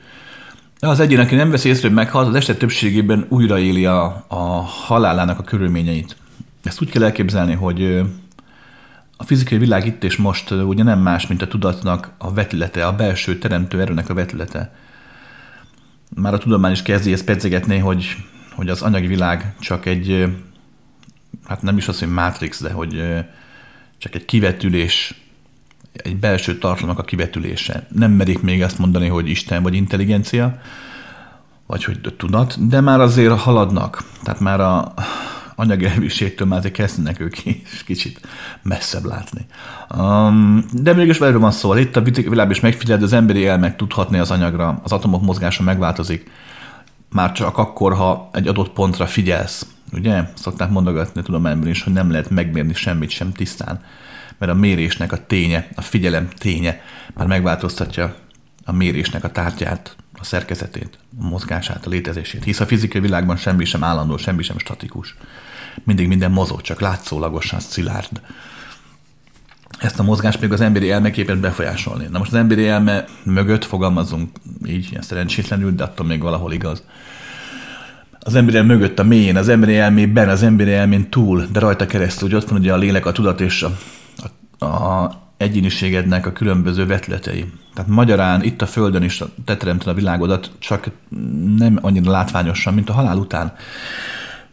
Az 0.79 0.99
egyén, 0.99 1.19
aki 1.19 1.35
nem 1.35 1.49
veszi 1.49 1.69
észre, 1.69 1.87
hogy 1.87 1.95
meghalt, 1.95 2.27
az 2.27 2.35
eset 2.35 2.57
többségében 2.57 3.25
újraéli 3.29 3.85
a, 3.85 4.25
a 4.27 4.61
halálának 4.61 5.39
a 5.39 5.43
körülményeit. 5.43 6.15
Ezt 6.63 6.81
úgy 6.81 6.89
kell 6.89 7.03
elképzelni, 7.03 7.53
hogy 7.53 8.01
a 9.17 9.23
fizikai 9.23 9.57
világ 9.57 9.85
itt 9.85 10.03
és 10.03 10.15
most 10.15 10.51
ugye 10.51 10.83
nem 10.83 10.99
más, 10.99 11.27
mint 11.27 11.41
a 11.41 11.47
tudatnak 11.47 12.11
a 12.17 12.33
vetülete, 12.33 12.85
a 12.85 12.95
belső 12.95 13.37
teremtő 13.37 13.81
erőnek 13.81 14.09
a 14.09 14.13
vetülete. 14.13 14.73
Már 16.15 16.33
a 16.33 16.37
tudomány 16.37 16.71
is 16.71 16.81
kezdi 16.81 17.11
ezt 17.11 17.25
pedzegetni, 17.25 17.77
hogy, 17.77 18.15
hogy 18.55 18.69
az 18.69 18.81
anyagi 18.81 19.07
világ 19.07 19.55
csak 19.59 19.85
egy, 19.85 20.27
hát 21.47 21.61
nem 21.61 21.77
is 21.77 21.87
az, 21.87 21.99
hogy 21.99 22.11
matrix, 22.11 22.61
de 22.61 22.71
hogy 22.71 23.03
csak 23.97 24.15
egy 24.15 24.25
kivetülés, 24.25 25.21
egy 25.91 26.17
belső 26.17 26.57
tartalmak 26.57 26.99
a 26.99 27.03
kivetülése. 27.03 27.87
Nem 27.91 28.11
merik 28.11 28.41
még 28.41 28.63
azt 28.63 28.77
mondani, 28.77 29.07
hogy 29.07 29.29
Isten 29.29 29.63
vagy 29.63 29.73
intelligencia, 29.73 30.61
vagy 31.65 31.83
hogy 31.83 32.13
tudat, 32.17 32.67
de 32.67 32.81
már 32.81 32.99
azért 32.99 33.39
haladnak. 33.39 34.03
Tehát 34.23 34.39
már 34.39 34.59
a, 34.59 34.93
anyagi 35.55 35.85
elviségtől 35.85 36.47
már 36.47 36.71
kezdenek 36.71 37.19
ők 37.19 37.45
is 37.45 37.83
kicsit 37.85 38.21
messzebb 38.61 39.05
látni. 39.05 39.45
Um, 39.97 40.65
de 40.71 40.93
mégis 40.93 41.19
erről 41.19 41.39
van 41.39 41.51
szó. 41.51 41.75
Itt 41.75 41.95
a 41.95 42.01
világ 42.01 42.49
is 42.49 42.59
megfigyel, 42.59 43.03
az 43.03 43.13
emberi 43.13 43.47
elmek 43.47 43.75
tudhatni 43.75 44.17
az 44.17 44.31
anyagra, 44.31 44.79
az 44.83 44.91
atomok 44.91 45.21
mozgása 45.21 45.63
megváltozik. 45.63 46.29
Már 47.09 47.31
csak 47.31 47.57
akkor, 47.57 47.93
ha 47.93 48.29
egy 48.33 48.47
adott 48.47 48.69
pontra 48.69 49.05
figyelsz. 49.05 49.65
Ugye? 49.91 50.23
Szokták 50.33 50.69
mondogatni 50.69 51.21
tudományban 51.21 51.69
is, 51.69 51.83
hogy 51.83 51.93
nem 51.93 52.11
lehet 52.11 52.29
megmérni 52.29 52.73
semmit 52.73 53.09
sem 53.09 53.31
tisztán. 53.31 53.83
Mert 54.37 54.51
a 54.51 54.55
mérésnek 54.55 55.11
a 55.11 55.25
ténye, 55.25 55.67
a 55.75 55.81
figyelem 55.81 56.29
ténye 56.37 56.81
már 57.13 57.27
megváltoztatja 57.27 58.15
a 58.65 58.71
mérésnek 58.71 59.23
a 59.23 59.31
tárgyát, 59.31 59.95
a 60.13 60.23
szerkezetét, 60.23 60.97
a 61.19 61.27
mozgását, 61.27 61.85
a 61.85 61.89
létezését. 61.89 62.43
Hisz 62.43 62.59
a 62.59 62.65
fizikai 62.65 63.01
világban 63.01 63.37
semmi 63.37 63.65
sem 63.65 63.83
állandó, 63.83 64.17
semmi 64.17 64.43
sem 64.43 64.57
statikus 64.57 65.15
mindig 65.83 66.07
minden 66.07 66.31
mozog, 66.31 66.61
csak 66.61 66.79
látszólagosan 66.79 67.59
szilárd. 67.59 68.21
Ezt 69.79 69.99
a 69.99 70.03
mozgást 70.03 70.41
még 70.41 70.51
az 70.51 70.61
emberi 70.61 70.91
elme 70.91 71.09
képes 71.09 71.37
befolyásolni. 71.37 72.07
Na 72.11 72.17
most 72.17 72.31
az 72.31 72.37
emberi 72.37 72.67
elme 72.67 73.05
mögött 73.23 73.65
fogalmazunk 73.65 74.29
így, 74.65 74.87
ilyen 74.89 75.01
szerencsétlenül, 75.01 75.71
de 75.71 75.83
attól 75.83 76.05
még 76.05 76.21
valahol 76.21 76.53
igaz. 76.53 76.83
Az 78.27 78.35
emberi 78.35 78.61
mögött, 78.61 78.99
a 78.99 79.03
mélyén, 79.03 79.37
az 79.37 79.49
emberi 79.49 79.77
elmében, 79.77 80.29
az 80.29 80.43
emberi 80.43 80.73
elmén 80.73 81.09
túl, 81.09 81.45
de 81.51 81.59
rajta 81.59 81.85
keresztül, 81.85 82.29
hogy 82.29 82.37
ott 82.37 82.49
van 82.49 82.59
ugye 82.59 82.73
a 82.73 82.77
lélek, 82.77 83.05
a 83.05 83.11
tudat 83.11 83.41
és 83.41 83.63
a, 83.63 83.71
a, 84.59 84.65
a 84.65 85.11
egyéniségednek 85.37 86.25
a 86.25 86.31
különböző 86.31 86.85
vetületei. 86.85 87.45
Tehát 87.73 87.89
magyarán 87.89 88.43
itt 88.43 88.61
a 88.61 88.65
Földön 88.65 89.03
is 89.03 89.23
te 89.45 89.57
teremted 89.57 89.87
a 89.87 89.93
világodat, 89.93 90.51
csak 90.59 90.89
nem 91.57 91.77
annyira 91.81 92.11
látványosan, 92.11 92.73
mint 92.73 92.89
a 92.89 92.93
halál 92.93 93.17
után. 93.17 93.53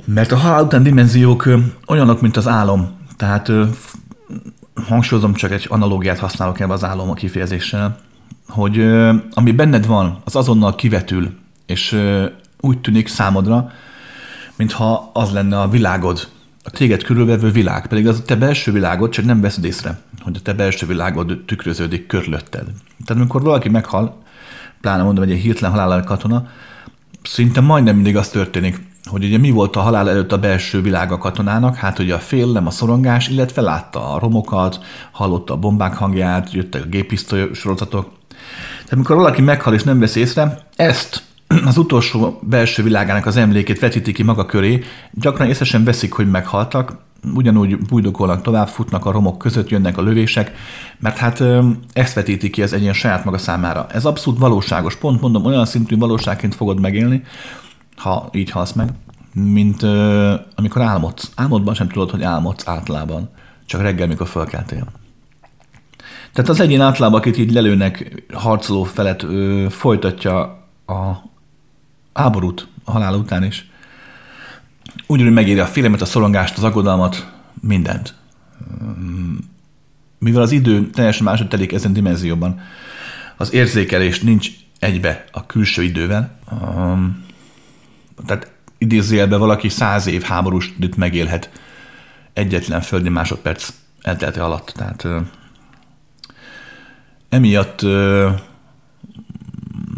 Mert 0.04 0.32
a 0.32 0.36
halál 0.36 0.62
után 0.62 0.82
dimenziók 0.82 1.48
olyanok, 1.86 2.20
mint 2.20 2.36
az 2.36 2.48
álom. 2.48 2.90
Tehát 3.16 3.52
hangsúlyozom, 4.88 5.34
csak 5.34 5.50
egy 5.50 5.66
analógiát 5.68 6.18
használok 6.18 6.60
ebbe 6.60 6.72
az 6.72 6.84
álom 6.84 7.10
a 7.10 7.14
kifejezéssel, 7.14 7.98
hogy 8.48 8.78
ami 9.30 9.52
benned 9.52 9.86
van, 9.86 10.18
az 10.24 10.36
azonnal 10.36 10.74
kivetül, 10.74 11.30
és 11.66 11.98
úgy 12.64 12.80
tűnik 12.80 13.08
számodra, 13.08 13.72
mintha 14.56 15.10
az 15.12 15.30
lenne 15.30 15.60
a 15.60 15.68
világod, 15.68 16.28
a 16.64 16.70
téged 16.70 17.02
körülvevő 17.02 17.50
világ, 17.50 17.86
pedig 17.86 18.08
az 18.08 18.18
a 18.18 18.22
te 18.22 18.36
belső 18.36 18.72
világod, 18.72 19.10
csak 19.10 19.24
nem 19.24 19.40
veszed 19.40 19.64
észre, 19.64 19.98
hogy 20.22 20.36
a 20.36 20.42
te 20.42 20.52
belső 20.52 20.86
világod 20.86 21.42
tükröződik 21.46 22.06
körülötted. 22.06 22.64
Tehát 23.04 23.22
amikor 23.22 23.42
valaki 23.42 23.68
meghal, 23.68 24.22
pláne 24.80 25.02
mondom, 25.02 25.24
egy 25.24 25.38
hirtelen 25.38 25.78
halál 25.78 26.04
katona, 26.04 26.48
szinte 27.22 27.60
majdnem 27.60 27.94
mindig 27.94 28.16
az 28.16 28.28
történik, 28.28 28.80
hogy 29.04 29.24
ugye 29.24 29.38
mi 29.38 29.50
volt 29.50 29.76
a 29.76 29.80
halál 29.80 30.10
előtt 30.10 30.32
a 30.32 30.38
belső 30.38 30.82
világ 30.82 31.12
a 31.12 31.18
katonának, 31.18 31.76
hát 31.76 31.98
ugye 31.98 32.14
a 32.14 32.18
félelem, 32.18 32.66
a 32.66 32.70
szorongás, 32.70 33.28
illetve 33.28 33.62
látta 33.62 34.14
a 34.14 34.18
romokat, 34.18 34.84
hallotta 35.10 35.54
a 35.54 35.56
bombák 35.56 35.94
hangját, 35.94 36.52
jöttek 36.52 36.82
a 36.82 36.88
gépisztoly 36.88 37.50
sorozatok. 37.52 38.12
Tehát 38.74 38.92
amikor 38.92 39.16
valaki 39.16 39.42
meghal 39.42 39.74
és 39.74 39.82
nem 39.82 39.98
vesz 39.98 40.14
észre, 40.14 40.58
ezt 40.76 41.22
az 41.64 41.76
utolsó 41.76 42.38
belső 42.42 42.82
világának 42.82 43.26
az 43.26 43.36
emlékét 43.36 43.78
vetíti 43.78 44.12
ki 44.12 44.22
maga 44.22 44.46
köré, 44.46 44.82
gyakran 45.12 45.48
észesen 45.48 45.84
veszik, 45.84 46.12
hogy 46.12 46.30
meghaltak, 46.30 46.96
ugyanúgy 47.34 47.78
bújdokolnak, 47.78 48.42
tovább 48.42 48.68
futnak 48.68 49.06
a 49.06 49.10
romok 49.10 49.38
között, 49.38 49.68
jönnek 49.68 49.98
a 49.98 50.02
lövések, 50.02 50.52
mert 50.98 51.16
hát 51.16 51.42
ezt 51.92 52.14
vetíti 52.14 52.50
ki 52.50 52.62
az 52.62 52.72
egyén 52.72 52.92
saját 52.92 53.24
maga 53.24 53.38
számára. 53.38 53.86
Ez 53.90 54.04
abszolút 54.04 54.38
valóságos, 54.38 54.96
pont 54.96 55.20
mondom, 55.20 55.44
olyan 55.44 55.66
szintű 55.66 55.96
valóságként 55.96 56.54
fogod 56.54 56.80
megélni, 56.80 57.22
ha 57.96 58.28
így 58.32 58.50
halsz 58.50 58.72
meg, 58.72 58.88
mint 59.32 59.82
uh, 59.82 60.32
amikor 60.54 60.82
álmodsz. 60.82 61.30
Álmodban 61.34 61.74
sem 61.74 61.88
tudod, 61.88 62.10
hogy 62.10 62.22
álmodsz 62.22 62.68
általában, 62.68 63.30
csak 63.66 63.80
reggel, 63.80 64.06
mikor 64.06 64.26
fölkeltél. 64.26 64.86
Tehát 66.32 66.50
az 66.50 66.60
egyén 66.60 66.80
általában, 66.80 67.20
akit 67.20 67.38
így 67.38 67.52
lelőnek 67.52 68.24
harcoló 68.32 68.84
felett, 68.84 69.22
ö, 69.22 69.66
folytatja 69.70 70.40
a 70.86 71.32
háborút 72.14 72.68
a 72.84 72.90
halál 72.90 73.14
után 73.14 73.44
is. 73.44 73.68
Ugyanúgy 75.06 75.32
megéri 75.32 75.58
a 75.58 75.66
félemet, 75.66 76.00
a 76.00 76.04
szorongást, 76.04 76.56
az 76.56 76.64
aggodalmat, 76.64 77.32
mindent. 77.60 78.14
Mivel 80.18 80.42
az 80.42 80.50
idő 80.50 80.90
teljesen 80.90 81.24
máshogy 81.24 81.48
telik 81.48 81.72
ezen 81.72 81.92
dimenzióban, 81.92 82.60
az 83.36 83.52
érzékelés 83.52 84.20
nincs 84.20 84.50
egybe 84.78 85.24
a 85.32 85.46
külső 85.46 85.82
idővel, 85.82 86.38
um, 86.50 87.24
tehát 88.26 88.52
idézőjelben 88.78 89.38
valaki 89.38 89.68
száz 89.68 90.06
év 90.06 90.22
háborús 90.22 90.72
időt 90.76 90.96
megélhet 90.96 91.50
egyetlen 92.32 92.80
földi 92.80 93.08
másodperc 93.08 93.72
eltelte 94.02 94.44
alatt. 94.44 94.66
Tehát 94.66 95.06
emiatt 97.28 97.84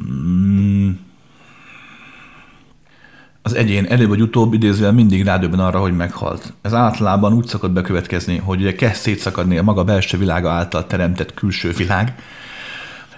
mm, 0.08 0.90
az 3.46 3.54
egyén 3.54 3.84
előbb 3.84 4.08
vagy 4.08 4.20
utóbb 4.20 4.52
idézően 4.52 4.94
mindig 4.94 5.24
rádöbben 5.24 5.60
arra, 5.60 5.80
hogy 5.80 5.96
meghalt. 5.96 6.52
Ez 6.62 6.74
általában 6.74 7.32
úgy 7.32 7.46
szokott 7.46 7.70
bekövetkezni, 7.70 8.36
hogy 8.36 8.60
ugye 8.60 8.74
kezd 8.74 9.00
szétszakadni 9.00 9.58
a 9.58 9.62
maga 9.62 9.84
belső 9.84 10.18
világa 10.18 10.50
által 10.50 10.86
teremtett 10.86 11.34
külső 11.34 11.70
világ. 11.70 12.14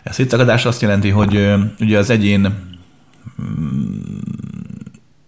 A 0.04 0.12
szétszakadás 0.12 0.64
azt 0.64 0.82
jelenti, 0.82 1.08
hogy 1.08 1.54
ugye 1.80 1.98
az 1.98 2.10
egyén 2.10 2.40
mm, 2.40 3.94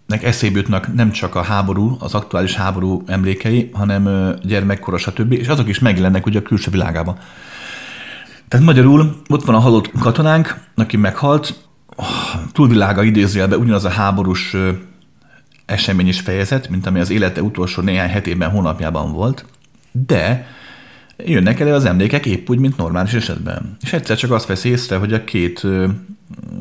nek 0.05 0.23
eszébe 0.23 0.59
jutnak 0.59 0.93
nem 0.93 1.11
csak 1.11 1.35
a 1.35 1.41
háború, 1.41 1.97
az 1.99 2.13
aktuális 2.13 2.55
háború 2.55 3.03
emlékei, 3.05 3.69
hanem 3.73 4.33
gyermekkora, 4.43 4.97
stb. 4.97 5.31
És 5.31 5.47
azok 5.47 5.67
is 5.67 5.79
megjelennek 5.79 6.25
ugye 6.25 6.39
a 6.39 6.43
külső 6.43 6.71
világában. 6.71 7.17
Tehát 8.47 8.65
magyarul 8.65 9.21
ott 9.27 9.45
van 9.45 9.55
a 9.55 9.59
halott 9.59 9.91
katonánk, 9.91 10.59
aki 10.75 10.97
meghalt, 10.97 11.69
túlvilága 12.51 13.03
idézőjelben 13.03 13.59
ugyanaz 13.59 13.85
a 13.85 13.89
háborús 13.89 14.55
esemény 15.71 16.07
is 16.07 16.19
fejezet, 16.19 16.69
mint 16.69 16.85
ami 16.85 16.99
az 16.99 17.09
élete 17.09 17.41
utolsó 17.41 17.81
néhány 17.81 18.09
hetében, 18.09 18.49
hónapjában 18.49 19.11
volt, 19.11 19.45
de 19.91 20.47
jönnek 21.17 21.59
elő 21.59 21.73
az 21.73 21.85
emlékek 21.85 22.25
épp 22.25 22.49
úgy, 22.49 22.59
mint 22.59 22.77
normális 22.77 23.13
esetben. 23.13 23.77
És 23.81 23.93
egyszer 23.93 24.17
csak 24.17 24.31
azt 24.31 24.47
vesz 24.47 24.63
észre, 24.63 24.95
hogy 24.95 25.13
a 25.13 25.23
két 25.23 25.67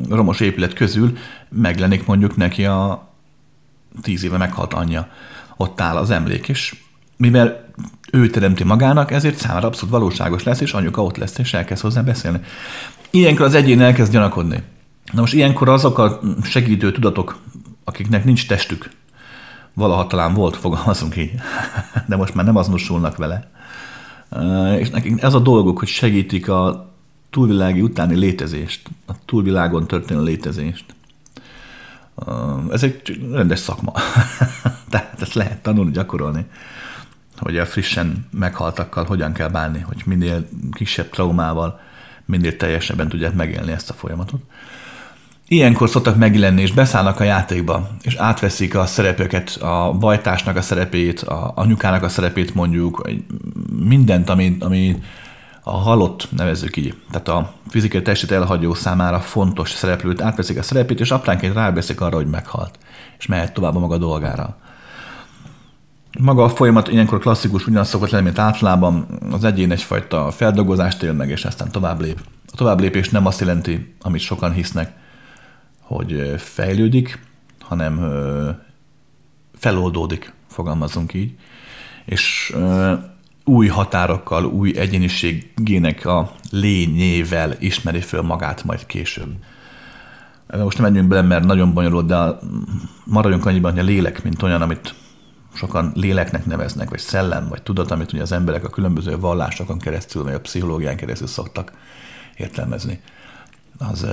romos 0.08 0.40
épület 0.40 0.72
közül 0.72 1.16
megjelenik 1.48 2.06
mondjuk 2.06 2.36
neki 2.36 2.64
a 2.64 3.08
tíz 4.02 4.24
éve 4.24 4.36
meghalt 4.36 4.74
anyja. 4.74 5.08
Ott 5.56 5.80
áll 5.80 5.96
az 5.96 6.10
emlék, 6.10 6.48
és 6.48 6.74
mivel 7.16 7.68
ő 8.12 8.30
teremti 8.30 8.64
magának, 8.64 9.10
ezért 9.10 9.36
számára 9.36 9.66
abszolút 9.66 9.90
valóságos 9.90 10.42
lesz, 10.42 10.60
és 10.60 10.72
anyuka 10.72 11.02
ott 11.02 11.16
lesz, 11.16 11.38
és 11.38 11.54
elkezd 11.54 11.82
hozzá 11.82 12.00
beszélni. 12.02 12.40
Ilyenkor 13.10 13.46
az 13.46 13.54
egyén 13.54 13.80
elkezd 13.80 14.12
gyanakodni. 14.12 14.62
Na 15.12 15.20
most 15.20 15.34
ilyenkor 15.34 15.68
azok 15.68 15.98
a 15.98 16.20
segítő 16.42 16.92
tudatok, 16.92 17.38
akiknek 17.84 18.24
nincs 18.24 18.46
testük, 18.46 18.90
valaha 19.74 20.06
talán 20.06 20.34
volt, 20.34 20.56
fogalmazunk 20.56 21.16
így, 21.16 21.32
de 22.08 22.16
most 22.16 22.34
már 22.34 22.44
nem 22.44 22.56
azonosulnak 22.56 23.16
vele. 23.16 23.50
És 24.78 24.90
nekik 24.90 25.22
ez 25.22 25.34
a 25.34 25.38
dolguk, 25.38 25.78
hogy 25.78 25.88
segítik 25.88 26.48
a 26.48 26.90
túlvilági 27.30 27.80
utáni 27.80 28.14
létezést, 28.14 28.88
a 29.06 29.12
túlvilágon 29.24 29.86
történő 29.86 30.22
létezést. 30.22 30.84
Ez 32.70 32.82
egy 32.82 33.20
rendes 33.32 33.58
szakma. 33.58 33.92
Tehát 34.90 35.22
ezt 35.22 35.34
lehet 35.34 35.62
tanulni, 35.62 35.90
gyakorolni, 35.90 36.46
hogy 37.38 37.58
a 37.58 37.66
frissen 37.66 38.26
meghaltakkal 38.30 39.04
hogyan 39.04 39.32
kell 39.32 39.48
bánni, 39.48 39.80
hogy 39.80 40.02
minél 40.06 40.48
kisebb 40.72 41.10
traumával, 41.10 41.80
minél 42.24 42.56
teljesebben 42.56 43.08
tudják 43.08 43.34
megélni 43.34 43.72
ezt 43.72 43.90
a 43.90 43.94
folyamatot. 43.94 44.42
Ilyenkor 45.52 45.88
szoktak 45.88 46.16
megjelenni, 46.16 46.60
és 46.60 46.72
beszállnak 46.72 47.20
a 47.20 47.24
játékba, 47.24 47.88
és 48.02 48.14
átveszik 48.14 48.74
a 48.74 48.86
szerepeket, 48.86 49.50
a 49.50 49.92
bajtásnak 49.98 50.56
a 50.56 50.62
szerepét, 50.62 51.20
a 51.20 51.52
anyukának 51.54 52.02
a 52.02 52.08
szerepét 52.08 52.54
mondjuk, 52.54 53.10
mindent, 53.84 54.30
ami, 54.30 54.56
ami 54.60 55.02
a 55.62 55.70
halott, 55.70 56.28
nevezzük 56.36 56.76
így, 56.76 56.94
tehát 57.10 57.28
a 57.28 57.52
fizikai 57.68 58.02
testét 58.02 58.30
elhagyó 58.30 58.74
számára 58.74 59.20
fontos 59.20 59.70
szereplőt 59.70 60.20
átveszik 60.20 60.58
a 60.58 60.62
szerepét, 60.62 61.00
és 61.00 61.10
apránként 61.10 61.54
rábeszik 61.54 62.00
arra, 62.00 62.16
hogy 62.16 62.26
meghalt, 62.26 62.78
és 63.18 63.26
mehet 63.26 63.52
tovább 63.52 63.76
a 63.76 63.78
maga 63.78 63.98
dolgára. 63.98 64.56
Maga 66.18 66.44
a 66.44 66.48
folyamat 66.48 66.88
ilyenkor 66.88 67.18
klasszikus, 67.18 67.66
ugyanaz 67.66 67.88
szokott 67.88 68.10
lenni, 68.10 68.24
mint 68.24 68.38
általában. 68.38 69.06
Az 69.30 69.44
egyén 69.44 69.72
egyfajta 69.72 70.30
feldolgozást 70.30 71.02
él 71.02 71.12
meg, 71.12 71.30
és 71.30 71.44
aztán 71.44 71.70
tovább 71.70 72.00
lép. 72.00 72.20
A 72.52 72.56
tovább 72.56 72.80
lépés 72.80 73.08
nem 73.08 73.26
azt 73.26 73.40
jelenti, 73.40 73.94
amit 74.00 74.20
sokan 74.20 74.52
hisznek, 74.52 74.98
hogy 75.90 76.34
fejlődik, 76.36 77.18
hanem 77.60 78.12
feloldódik, 79.54 80.32
fogalmazunk 80.48 81.14
így, 81.14 81.34
és 82.04 82.56
új 83.44 83.66
határokkal, 83.66 84.44
új 84.44 84.78
egyéniségének 84.78 86.06
a 86.06 86.32
lényével 86.50 87.56
ismeri 87.58 88.00
föl 88.00 88.22
magát 88.22 88.64
majd 88.64 88.86
később. 88.86 89.32
Most 90.46 90.78
nem 90.78 90.86
menjünk 90.86 91.08
bele, 91.08 91.22
mert 91.22 91.44
nagyon 91.44 91.72
bonyolult, 91.72 92.06
de 92.06 92.38
maradjunk 93.04 93.46
annyiban, 93.46 93.70
hogy 93.70 93.80
a 93.80 93.84
lélek, 93.84 94.22
mint 94.22 94.42
olyan, 94.42 94.62
amit 94.62 94.94
sokan 95.54 95.92
léleknek 95.94 96.46
neveznek, 96.46 96.90
vagy 96.90 96.98
szellem, 96.98 97.48
vagy 97.48 97.62
tudat, 97.62 97.90
amit 97.90 98.12
ugye 98.12 98.22
az 98.22 98.32
emberek 98.32 98.64
a 98.64 98.70
különböző 98.70 99.18
vallásokon 99.18 99.78
keresztül, 99.78 100.22
vagy 100.22 100.34
a 100.34 100.40
pszichológián 100.40 100.96
keresztül 100.96 101.26
szoktak 101.26 101.72
értelmezni, 102.36 103.00
az, 103.78 104.06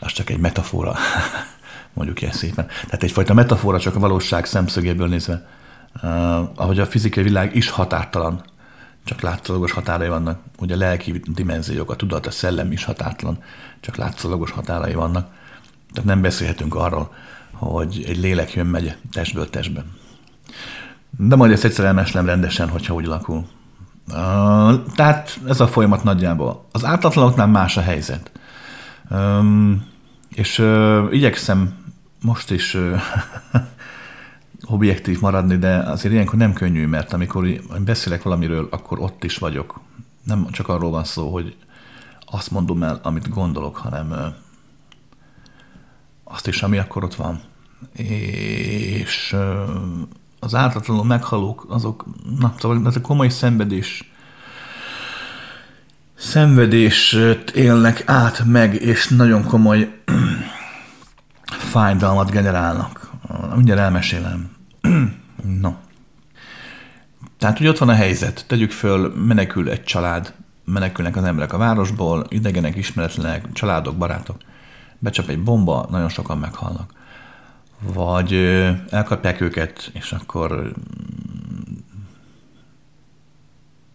az 0.00 0.12
csak 0.12 0.30
egy 0.30 0.38
metafora, 0.38 0.94
mondjuk 1.94 2.20
ilyen 2.20 2.32
szépen. 2.32 2.66
Tehát 2.66 3.02
egyfajta 3.02 3.34
metafora 3.34 3.78
csak 3.78 3.96
a 3.96 3.98
valóság 3.98 4.44
szemszögéből 4.44 5.08
nézve, 5.08 5.46
ahogy 6.54 6.78
a 6.78 6.86
fizikai 6.86 7.22
világ 7.22 7.56
is 7.56 7.70
határtalan, 7.70 8.42
csak 9.04 9.20
látszólagos 9.20 9.72
határai 9.72 10.08
vannak, 10.08 10.40
ugye 10.58 10.74
a 10.74 10.78
lelki 10.78 11.22
dimenziók, 11.26 11.90
a 11.90 11.96
tudat, 11.96 12.26
a 12.26 12.30
szellem 12.30 12.72
is 12.72 12.84
határtalan, 12.84 13.42
csak 13.80 13.96
látszólagos 13.96 14.50
határai 14.50 14.94
vannak. 14.94 15.28
Tehát 15.92 16.08
nem 16.08 16.20
beszélhetünk 16.20 16.74
arról, 16.74 17.12
hogy 17.52 18.04
egy 18.06 18.18
lélek 18.18 18.52
jön 18.52 18.66
megy 18.66 18.96
testből 19.12 19.50
testben. 19.50 19.84
De 21.10 21.36
majd 21.36 21.52
ezt 21.52 21.64
egyszer 21.64 21.84
elmeslem 21.84 22.26
rendesen, 22.26 22.68
hogyha 22.68 22.94
úgy 22.94 23.06
alakul. 23.06 23.46
Uh, 24.08 24.94
tehát 24.94 25.38
ez 25.46 25.60
a 25.60 25.66
folyamat 25.66 26.04
nagyjából. 26.04 26.66
Az 26.72 26.84
átlatlanoknál 26.84 27.46
más 27.46 27.76
a 27.76 27.80
helyzet. 27.80 28.30
Um, 29.10 29.86
és 30.28 30.58
uh, 30.58 31.08
igyekszem 31.10 31.74
most 32.22 32.50
is 32.50 32.74
uh, 32.74 33.00
objektív 34.74 35.20
maradni, 35.20 35.56
de 35.56 35.76
azért 35.76 36.14
ilyenkor 36.14 36.38
nem 36.38 36.52
könnyű, 36.52 36.86
mert 36.86 37.12
amikor 37.12 37.48
beszélek 37.84 38.22
valamiről, 38.22 38.68
akkor 38.70 39.00
ott 39.00 39.24
is 39.24 39.38
vagyok. 39.38 39.80
Nem 40.22 40.46
csak 40.50 40.68
arról 40.68 40.90
van 40.90 41.04
szó, 41.04 41.32
hogy 41.32 41.56
azt 42.24 42.50
mondom 42.50 42.82
el, 42.82 43.00
amit 43.02 43.28
gondolok, 43.28 43.76
hanem 43.76 44.10
uh, 44.10 44.26
azt 46.24 46.46
is, 46.46 46.62
ami 46.62 46.78
akkor 46.78 47.04
ott 47.04 47.14
van. 47.14 47.40
És 47.92 49.32
uh, 49.32 49.68
az 50.40 50.54
ártatlanul 50.54 51.04
meghalók, 51.04 51.66
azok, 51.68 52.04
na, 52.38 52.54
szóval 52.58 52.86
ez 52.86 52.96
a 52.96 53.00
komoly 53.00 53.28
szenvedés, 53.28 54.12
szenvedést 56.18 57.14
élnek 57.54 58.02
át 58.06 58.44
meg, 58.44 58.74
és 58.74 59.08
nagyon 59.08 59.44
komoly 59.44 60.02
fájdalmat 61.72 62.30
generálnak. 62.30 63.10
Mindjárt 63.54 63.80
elmesélem. 63.80 64.50
no. 65.60 65.74
Tehát, 67.38 67.58
hogy 67.58 67.66
ott 67.66 67.78
van 67.78 67.88
a 67.88 67.94
helyzet, 67.94 68.44
tegyük 68.46 68.70
föl, 68.70 69.12
menekül 69.26 69.70
egy 69.70 69.84
család, 69.84 70.34
menekülnek 70.64 71.16
az 71.16 71.24
emberek 71.24 71.52
a 71.52 71.58
városból, 71.58 72.26
idegenek, 72.28 72.76
ismeretlenek, 72.76 73.52
családok, 73.52 73.96
barátok, 73.96 74.36
becsap 74.98 75.28
egy 75.28 75.42
bomba, 75.42 75.86
nagyon 75.90 76.08
sokan 76.08 76.38
meghalnak 76.38 76.96
vagy 77.80 78.32
elkapják 78.90 79.40
őket, 79.40 79.90
és 79.92 80.12
akkor 80.12 80.72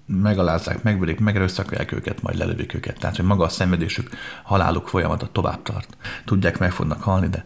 megalázzák, 0.05 0.83
megverik, 0.83 1.19
megerőszakolják 1.19 1.91
őket, 1.91 2.21
majd 2.21 2.37
lelövik 2.37 2.73
őket. 2.73 2.99
Tehát, 2.99 3.15
hogy 3.15 3.25
maga 3.25 3.43
a 3.43 3.49
szenvedésük, 3.49 4.09
haláluk 4.43 4.87
folyamata 4.87 5.29
tovább 5.31 5.61
tart. 5.61 5.97
Tudják, 6.25 6.59
meg 6.59 6.71
fognak 6.71 7.01
halni, 7.01 7.27
de, 7.27 7.45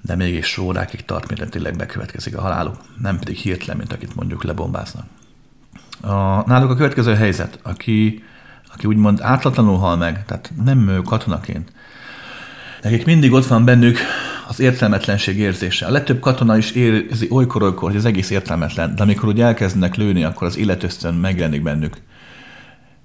de 0.00 0.16
mégis 0.16 0.58
órákig 0.58 1.04
tart, 1.04 1.28
mire 1.28 1.46
tényleg 1.46 1.76
bekövetkezik 1.76 2.36
a 2.36 2.40
haláluk, 2.40 2.76
nem 3.00 3.18
pedig 3.18 3.36
hirtelen, 3.36 3.76
mint 3.76 3.92
akit 3.92 4.14
mondjuk 4.14 4.44
lebombáznak. 4.44 5.04
A, 6.00 6.46
náluk 6.46 6.70
a 6.70 6.74
következő 6.74 7.14
helyzet, 7.14 7.58
aki, 7.62 8.24
aki 8.72 8.86
úgymond 8.86 9.20
átlatlanul 9.20 9.78
hal 9.78 9.96
meg, 9.96 10.24
tehát 10.24 10.52
nem 10.64 11.00
katonaként, 11.04 11.72
nekik 12.82 13.04
mindig 13.04 13.32
ott 13.32 13.46
van 13.46 13.64
bennük 13.64 13.98
az 14.48 14.60
értelmetlenség 14.60 15.38
érzése. 15.38 15.86
A 15.86 15.90
legtöbb 15.90 16.20
katona 16.20 16.56
is 16.56 16.70
érzi 16.70 17.28
olykor-olykor, 17.30 17.88
hogy 17.88 17.98
az 17.98 18.04
egész 18.04 18.30
értelmetlen, 18.30 18.94
de 18.94 19.02
amikor 19.02 19.28
úgy 19.28 19.40
elkezdenek 19.40 19.94
lőni, 19.94 20.24
akkor 20.24 20.46
az 20.46 20.56
életösztön 20.56 21.14
megjelenik 21.14 21.62
bennük. 21.62 21.96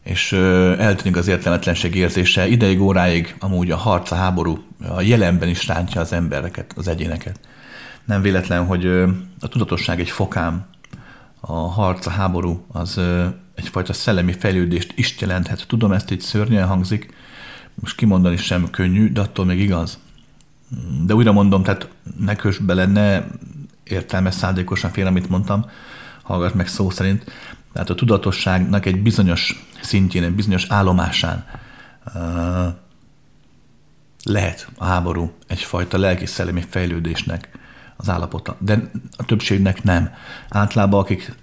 És 0.03 0.31
eltűnik 0.77 1.17
az 1.17 1.27
értelmetlenség 1.27 1.95
érzése. 1.95 2.47
Ideig, 2.47 2.81
óráig 2.81 3.35
amúgy 3.39 3.71
a 3.71 3.75
harc, 3.75 4.11
a 4.11 4.15
háború 4.15 4.63
a 4.87 5.01
jelenben 5.01 5.49
is 5.49 5.67
rántja 5.67 6.01
az 6.01 6.13
embereket, 6.13 6.73
az 6.75 6.87
egyéneket. 6.87 7.39
Nem 8.05 8.21
véletlen, 8.21 8.65
hogy 8.65 8.85
a 9.39 9.47
tudatosság 9.49 9.99
egy 9.99 10.09
fokám, 10.09 10.65
a 11.39 11.53
harc, 11.53 12.05
a 12.05 12.09
háború 12.09 12.65
az 12.71 12.97
ö, 12.97 13.25
egyfajta 13.55 13.93
szellemi 13.93 14.31
fejlődést 14.31 14.91
is 14.95 15.15
jelenthet. 15.19 15.65
Tudom, 15.67 15.91
ezt 15.91 16.11
így 16.11 16.21
szörnyen 16.21 16.67
hangzik, 16.67 17.13
most 17.75 17.95
kimondani 17.95 18.37
sem 18.37 18.69
könnyű, 18.69 19.11
de 19.11 19.21
attól 19.21 19.45
még 19.45 19.59
igaz. 19.59 19.99
De 21.05 21.15
újra 21.15 21.31
mondom, 21.31 21.63
tehát 21.63 21.89
ne 22.19 22.35
kös 22.35 22.57
bele, 22.57 22.85
ne 22.85 23.23
értelmes 23.83 24.33
szándékosan 24.33 24.91
fél, 24.91 25.07
amit 25.07 25.29
mondtam, 25.29 25.65
hallgass 26.23 26.51
meg 26.53 26.67
szó 26.67 26.89
szerint. 26.89 27.23
Tehát 27.73 27.89
a 27.89 27.95
tudatosságnak 27.95 28.85
egy 28.85 29.01
bizonyos 29.01 29.67
szintjén, 29.81 30.23
egy 30.23 30.35
bizonyos 30.35 30.65
állomásán 30.69 31.45
uh, 32.05 32.13
lehet 34.23 34.67
a 34.77 34.85
háború 34.85 35.31
egyfajta 35.47 35.97
lelki-szellemi 35.97 36.61
fejlődésnek 36.69 37.49
az 37.97 38.09
állapota. 38.09 38.55
De 38.59 38.91
a 39.17 39.25
többségnek 39.25 39.83
nem. 39.83 40.09
Általában 40.49 40.99
akik 40.99 41.35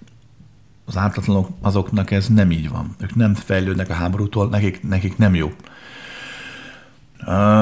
az 0.86 0.96
ártatlanok, 0.96 1.48
azoknak 1.60 2.10
ez 2.10 2.28
nem 2.28 2.50
így 2.50 2.68
van. 2.68 2.94
Ők 2.98 3.14
nem 3.14 3.34
fejlődnek 3.34 3.88
a 3.88 3.94
háborútól, 3.94 4.48
nekik, 4.48 4.82
nekik 4.82 5.16
nem 5.16 5.34
jó. 5.34 5.52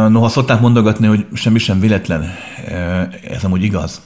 Noha 0.08 0.28
szokták 0.28 0.60
mondogatni, 0.60 1.06
hogy 1.06 1.26
semmi 1.32 1.58
sem 1.58 1.80
véletlen, 1.80 2.30
ez 3.28 3.44
amúgy 3.44 3.62
igaz, 3.62 4.02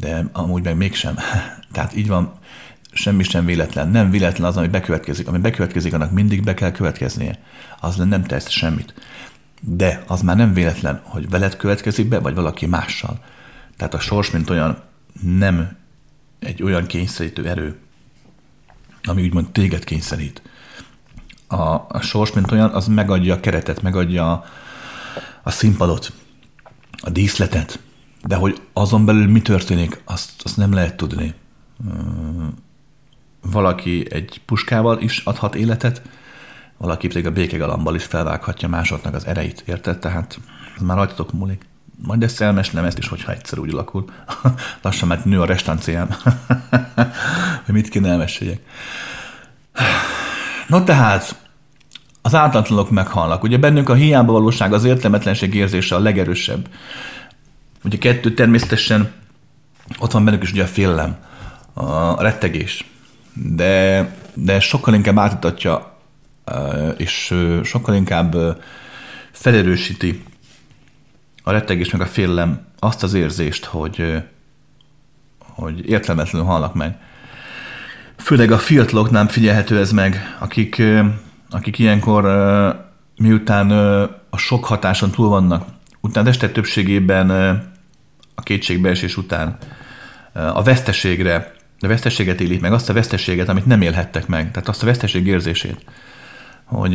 de 0.00 0.24
amúgy 0.32 0.62
meg 0.62 0.76
mégsem. 0.76 1.14
Tehát 1.72 1.96
így 1.96 2.08
van, 2.08 2.32
semmi 2.92 3.22
sem 3.22 3.44
véletlen. 3.44 3.88
Nem 3.88 4.10
véletlen 4.10 4.48
az, 4.48 4.56
ami 4.56 4.68
bekövetkezik. 4.68 5.28
Ami 5.28 5.38
bekövetkezik, 5.38 5.94
annak 5.94 6.10
mindig 6.10 6.42
be 6.42 6.54
kell 6.54 6.70
következnie. 6.70 7.38
Az 7.80 7.96
nem 7.96 8.24
tesz 8.24 8.48
semmit. 8.48 8.94
De 9.60 10.02
az 10.06 10.22
már 10.22 10.36
nem 10.36 10.52
véletlen, 10.52 11.00
hogy 11.02 11.30
veled 11.30 11.56
következik 11.56 12.08
be, 12.08 12.18
vagy 12.18 12.34
valaki 12.34 12.66
mással. 12.66 13.18
Tehát 13.76 13.94
a 13.94 14.00
sors, 14.00 14.30
mint 14.30 14.50
olyan, 14.50 14.78
nem 15.22 15.76
egy 16.38 16.62
olyan 16.62 16.86
kényszerítő 16.86 17.48
erő, 17.48 17.78
ami 19.02 19.22
úgymond 19.22 19.50
téged 19.50 19.84
kényszerít. 19.84 20.42
A, 21.46 21.62
a 21.88 22.00
sors, 22.00 22.32
mint 22.32 22.50
olyan, 22.50 22.70
az 22.70 22.86
megadja 22.86 23.34
a 23.34 23.40
keretet, 23.40 23.82
megadja 23.82 24.32
a, 24.32 24.44
a 25.42 25.50
színpadot, 25.50 26.12
a 27.02 27.10
díszletet, 27.10 27.78
de 28.26 28.36
hogy 28.36 28.60
azon 28.72 29.04
belül 29.04 29.26
mi 29.26 29.42
történik, 29.42 30.00
azt, 30.04 30.30
azt 30.42 30.56
nem 30.56 30.72
lehet 30.72 30.96
tudni. 30.96 31.34
Valaki 33.40 34.06
egy 34.10 34.40
puskával 34.44 35.00
is 35.00 35.18
adhat 35.18 35.54
életet, 35.54 36.02
valaki 36.76 37.06
pedig 37.06 37.26
a 37.26 37.30
békegalambal 37.30 37.94
is 37.94 38.04
felvághatja 38.04 38.68
másoknak 38.68 39.14
az 39.14 39.26
ereit, 39.26 39.62
érted? 39.66 39.98
Tehát 39.98 40.38
ez 40.76 40.82
már 40.82 40.96
rajtatok 40.96 41.32
múlik. 41.32 41.66
Majd 42.02 42.22
ezt 42.22 42.40
elmesélem 42.40 42.84
ezt 42.84 42.98
is, 42.98 43.08
hogyha 43.08 43.32
egyszer 43.32 43.58
úgy 43.58 43.72
alakul. 43.72 44.04
Lassan 44.82 45.08
mert 45.08 45.24
nő 45.24 45.40
a 45.40 45.44
restanciám. 45.44 46.08
hogy 47.64 47.74
mit 47.74 47.88
kéne 47.88 48.08
elmeséljek. 48.08 48.60
No 50.66 50.84
tehát, 50.84 51.43
az 52.26 52.34
ártatlanok 52.34 52.90
meghalnak. 52.90 53.42
Ugye 53.42 53.56
bennünk 53.58 53.88
a 53.88 53.94
hiába 53.94 54.32
valóság, 54.32 54.72
az 54.72 54.84
értelmetlenség 54.84 55.54
érzése 55.54 55.94
a 55.94 55.98
legerősebb. 55.98 56.68
Ugye 57.84 57.98
kettő 57.98 58.34
természetesen 58.34 59.12
ott 59.98 60.12
van 60.12 60.24
bennük 60.24 60.42
is 60.42 60.52
ugye 60.52 60.62
a 60.62 60.66
félelem, 60.66 61.16
a 61.72 62.22
rettegés. 62.22 62.84
De, 63.32 64.14
de 64.34 64.60
sokkal 64.60 64.94
inkább 64.94 65.18
átítatja, 65.18 65.96
és 66.96 67.34
sokkal 67.62 67.94
inkább 67.94 68.62
felerősíti 69.32 70.22
a 71.42 71.50
rettegés 71.50 71.90
meg 71.90 72.00
a 72.00 72.06
félelem 72.06 72.66
azt 72.78 73.02
az 73.02 73.14
érzést, 73.14 73.64
hogy, 73.64 74.22
hogy 75.38 75.88
értelmetlenül 75.88 76.46
halnak 76.46 76.74
meg. 76.74 76.96
Főleg 78.16 78.50
a 78.50 78.58
fiataloknál 78.58 79.28
figyelhető 79.28 79.78
ez 79.78 79.92
meg, 79.92 80.36
akik, 80.38 80.82
akik 81.54 81.78
ilyenkor 81.78 82.24
miután 83.16 83.70
a 84.30 84.36
sok 84.36 84.64
hatáson 84.64 85.10
túl 85.10 85.28
vannak, 85.28 85.66
utána 86.00 86.28
este 86.28 86.50
többségében 86.50 87.30
a 88.34 88.42
kétségbeesés 88.42 89.16
után 89.16 89.58
a 90.32 90.62
veszteségre, 90.62 91.52
a 91.80 91.86
veszteséget 91.86 92.40
élik 92.40 92.60
meg, 92.60 92.72
azt 92.72 92.88
a 92.88 92.92
veszteséget, 92.92 93.48
amit 93.48 93.66
nem 93.66 93.82
élhettek 93.82 94.26
meg, 94.26 94.50
tehát 94.50 94.68
azt 94.68 94.82
a 94.82 94.86
veszteség 94.86 95.26
érzését, 95.26 95.84
hogy 96.64 96.92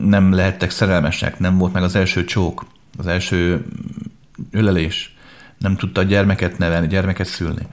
nem 0.00 0.32
lehettek 0.32 0.70
szerelmesek, 0.70 1.38
nem 1.38 1.58
volt 1.58 1.72
meg 1.72 1.82
az 1.82 1.94
első 1.94 2.24
csók, 2.24 2.66
az 2.98 3.06
első 3.06 3.64
ölelés, 4.50 5.14
nem 5.58 5.76
tudta 5.76 6.00
a 6.00 6.04
gyermeket 6.04 6.58
nevelni, 6.58 6.86
gyermeket 6.86 7.26
szülni. 7.26 7.66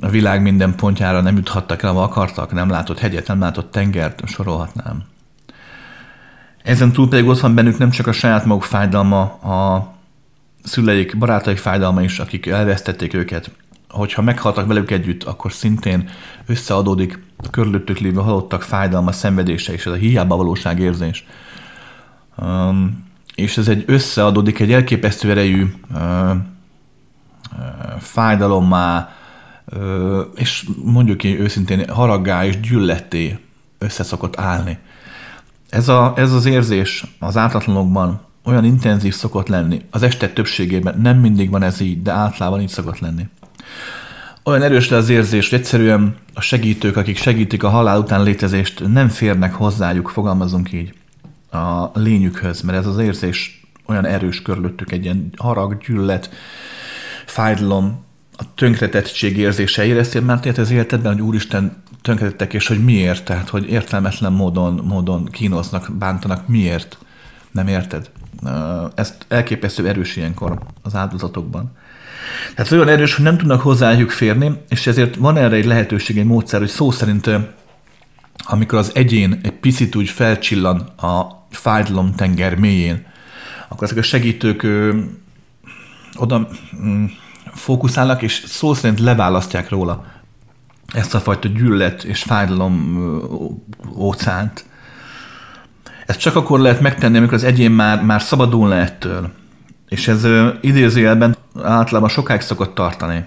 A 0.00 0.08
világ 0.08 0.42
minden 0.42 0.74
pontjára 0.74 1.20
nem 1.20 1.36
juthattak 1.36 1.82
el, 1.82 1.90
ahol 1.90 2.02
akartak, 2.02 2.52
nem 2.52 2.68
látott 2.68 2.98
hegyet, 2.98 3.26
nem 3.26 3.40
látott 3.40 3.70
tengert, 3.70 4.26
sorolhatnám. 4.26 5.04
Ezen 6.62 6.92
túl 6.92 7.08
pedig 7.08 7.26
ott 7.26 7.40
van 7.40 7.54
bennük 7.54 7.78
nem 7.78 7.90
csak 7.90 8.06
a 8.06 8.12
saját 8.12 8.44
maguk 8.44 8.64
fájdalma, 8.64 9.22
a 9.22 9.92
szüleik, 10.62 11.18
barátaik 11.18 11.58
fájdalma 11.58 12.02
is, 12.02 12.18
akik 12.18 12.46
elvesztették 12.46 13.14
őket. 13.14 13.50
Hogyha 13.88 14.22
meghaltak 14.22 14.66
velük 14.66 14.90
együtt, 14.90 15.22
akkor 15.22 15.52
szintén 15.52 16.08
összeadódik 16.46 17.22
a 17.36 17.50
körülöttük 17.50 17.98
lévő 17.98 18.20
halottak 18.20 18.62
fájdalma, 18.62 19.12
szenvedése 19.12 19.72
és 19.72 19.86
ez 19.86 19.92
a 19.92 19.96
hiába 19.96 20.36
valóság 20.36 20.78
érzés. 20.78 21.26
Um, 22.36 23.08
és 23.34 23.56
ez 23.56 23.68
egy 23.68 23.84
összeadódik 23.86 24.60
egy 24.60 24.72
elképesztő 24.72 25.30
erejű 25.30 25.74
uh, 25.94 26.30
fájdalommá, 27.98 29.08
és 30.34 30.68
mondjuk 30.84 31.16
ki 31.16 31.40
őszintén 31.40 31.88
haraggá 31.88 32.44
és 32.44 32.60
gyülletté 32.60 33.38
össze 33.78 34.02
szokott 34.02 34.40
állni. 34.40 34.78
Ez, 35.68 35.88
a, 35.88 36.12
ez 36.16 36.32
az 36.32 36.46
érzés 36.46 37.04
az 37.18 37.36
ártatlanokban 37.36 38.20
olyan 38.44 38.64
intenzív 38.64 39.14
szokott 39.14 39.48
lenni, 39.48 39.84
az 39.90 40.02
este 40.02 40.28
többségében 40.28 41.00
nem 41.00 41.18
mindig 41.18 41.50
van 41.50 41.62
ez 41.62 41.80
így, 41.80 42.02
de 42.02 42.12
általában 42.12 42.60
így 42.60 42.68
szokott 42.68 42.98
lenni. 42.98 43.28
Olyan 44.44 44.62
erős 44.62 44.88
le 44.88 44.96
az 44.96 45.08
érzés, 45.08 45.50
hogy 45.50 45.58
egyszerűen 45.58 46.16
a 46.34 46.40
segítők, 46.40 46.96
akik 46.96 47.16
segítik 47.16 47.62
a 47.62 47.68
halál 47.68 47.98
után 47.98 48.22
létezést, 48.22 48.88
nem 48.92 49.08
férnek 49.08 49.54
hozzájuk, 49.54 50.08
fogalmazunk 50.08 50.72
így, 50.72 50.94
a 51.50 51.90
lényükhöz, 51.94 52.60
mert 52.60 52.78
ez 52.78 52.86
az 52.86 52.98
érzés 52.98 53.64
olyan 53.86 54.06
erős 54.06 54.42
körülöttük, 54.42 54.92
egy 54.92 55.04
ilyen 55.04 55.32
harag, 55.36 55.78
gyűlölet, 55.86 56.30
fájdalom, 57.30 58.04
a 58.36 58.42
tönkretettség 58.54 59.36
érzése 59.36 59.84
éreztél 59.84 60.20
már 60.20 60.52
az 60.56 60.70
életedben, 60.70 61.12
hogy 61.12 61.22
Úristen 61.22 61.82
tönkretettek, 62.02 62.54
és 62.54 62.66
hogy 62.66 62.84
miért, 62.84 63.24
tehát 63.24 63.48
hogy 63.48 63.70
értelmetlen 63.70 64.32
módon, 64.32 64.80
módon 64.84 65.24
kínoznak, 65.24 65.92
bántanak, 65.98 66.48
miért, 66.48 66.98
nem 67.50 67.68
érted? 67.68 68.10
Ezt 68.94 69.24
elképesztő 69.28 69.88
erős 69.88 70.16
ilyenkor 70.16 70.58
az 70.82 70.94
áldozatokban. 70.94 71.72
Tehát 72.54 72.72
olyan 72.72 72.88
erős, 72.88 73.14
hogy 73.14 73.24
nem 73.24 73.38
tudnak 73.38 73.60
hozzájuk 73.60 74.10
férni, 74.10 74.52
és 74.68 74.86
ezért 74.86 75.16
van 75.16 75.36
erre 75.36 75.56
egy 75.56 75.64
lehetőség, 75.64 76.18
egy 76.18 76.24
módszer, 76.24 76.60
hogy 76.60 76.68
szó 76.68 76.90
szerint 76.90 77.30
amikor 78.44 78.78
az 78.78 78.90
egyén 78.94 79.40
egy 79.42 79.52
picit 79.52 79.96
úgy 79.96 80.08
felcsillan 80.08 80.76
a 80.80 81.26
fájdalom 81.50 82.14
tenger 82.14 82.54
mélyén, 82.54 83.06
akkor 83.68 83.84
ezek 83.84 83.98
a 83.98 84.02
segítők 84.02 84.66
oda 86.16 86.48
mm, 86.84 87.04
fókuszálnak, 87.52 88.22
és 88.22 88.44
szó 88.46 88.74
szerint 88.74 89.00
leválasztják 89.00 89.68
róla 89.68 90.04
ezt 90.92 91.14
a 91.14 91.20
fajta 91.20 91.48
gyűlölet 91.48 92.04
és 92.04 92.22
fájdalom 92.22 92.98
óceánt. 93.96 94.64
Ezt 96.06 96.20
csak 96.20 96.36
akkor 96.36 96.60
lehet 96.60 96.80
megtenni, 96.80 97.16
amikor 97.16 97.34
az 97.34 97.44
egyén 97.44 97.70
már, 97.70 98.02
már 98.02 98.22
szabadul 98.22 98.74
ettől. 98.74 99.30
És 99.88 100.08
ez 100.08 100.26
idézőjelben 100.60 101.36
általában 101.62 102.08
sokáig 102.08 102.40
szokott 102.40 102.74
tartani. 102.74 103.24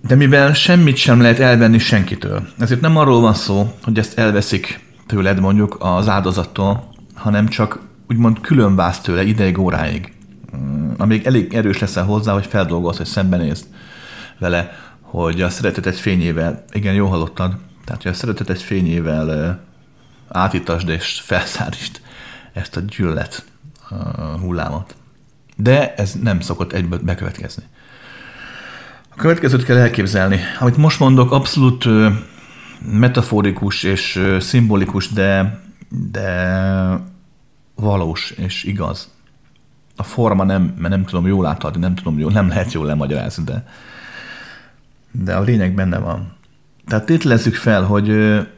De 0.00 0.14
mivel 0.14 0.52
semmit 0.52 0.96
sem 0.96 1.20
lehet 1.20 1.38
elvenni 1.38 1.78
senkitől, 1.78 2.46
ezért 2.58 2.80
nem 2.80 2.96
arról 2.96 3.20
van 3.20 3.34
szó, 3.34 3.74
hogy 3.82 3.98
ezt 3.98 4.18
elveszik 4.18 4.80
tőled 5.06 5.40
mondjuk 5.40 5.76
az 5.78 6.08
áldozattól, 6.08 6.88
hanem 7.14 7.48
csak 7.48 7.80
úgymond 8.08 8.40
különvász 8.40 9.00
tőle 9.00 9.22
ideig, 9.22 9.58
óráig. 9.58 10.15
Amíg 10.96 11.26
elég 11.26 11.54
erős 11.54 11.78
leszel 11.78 12.04
hozzá, 12.04 12.32
hogy 12.32 12.46
feldolgoz, 12.46 12.96
hogy 12.96 13.06
szembenézd 13.06 13.66
vele, 14.38 14.72
hogy 15.00 15.40
a 15.40 15.50
szeretetet 15.50 15.96
fényével, 15.96 16.64
igen, 16.72 16.94
jó 16.94 17.06
hallottad, 17.06 17.56
tehát 17.84 18.02
hogy 18.02 18.10
a 18.10 18.14
szeretetet 18.14 18.60
fényével 18.60 19.60
átítasd 20.28 20.88
és 20.88 21.20
felszállítsd 21.24 22.00
ezt 22.52 22.76
a 22.76 22.80
gyűlölet 22.80 23.44
hullámot. 24.40 24.96
De 25.56 25.94
ez 25.94 26.12
nem 26.22 26.40
szokott 26.40 26.72
egyből 26.72 26.98
bekövetkezni. 26.98 27.62
A 29.08 29.14
következőt 29.16 29.64
kell 29.64 29.76
elképzelni. 29.76 30.40
Amit 30.58 30.76
most 30.76 31.00
mondok, 31.00 31.32
abszolút 31.32 31.84
metaforikus 32.92 33.82
és 33.82 34.22
szimbolikus, 34.40 35.08
de, 35.08 35.60
de 36.10 37.00
valós 37.74 38.30
és 38.30 38.64
igaz. 38.64 39.10
A 39.96 40.02
forma 40.02 40.44
nem, 40.44 40.74
mert 40.78 40.94
nem 40.94 41.04
tudom 41.04 41.26
jól 41.26 41.46
átadni, 41.46 41.80
nem 41.80 41.94
tudom 41.94 42.18
jól, 42.18 42.32
nem 42.32 42.48
lehet 42.48 42.72
jól 42.72 42.86
lemagyarázni, 42.86 43.44
de, 43.44 43.66
de 45.10 45.34
a 45.34 45.40
lényeg 45.40 45.74
benne 45.74 45.98
van. 45.98 46.32
Tehát 46.86 47.06
tételezzük 47.06 47.54
fel, 47.54 47.82
hogy 47.82 48.08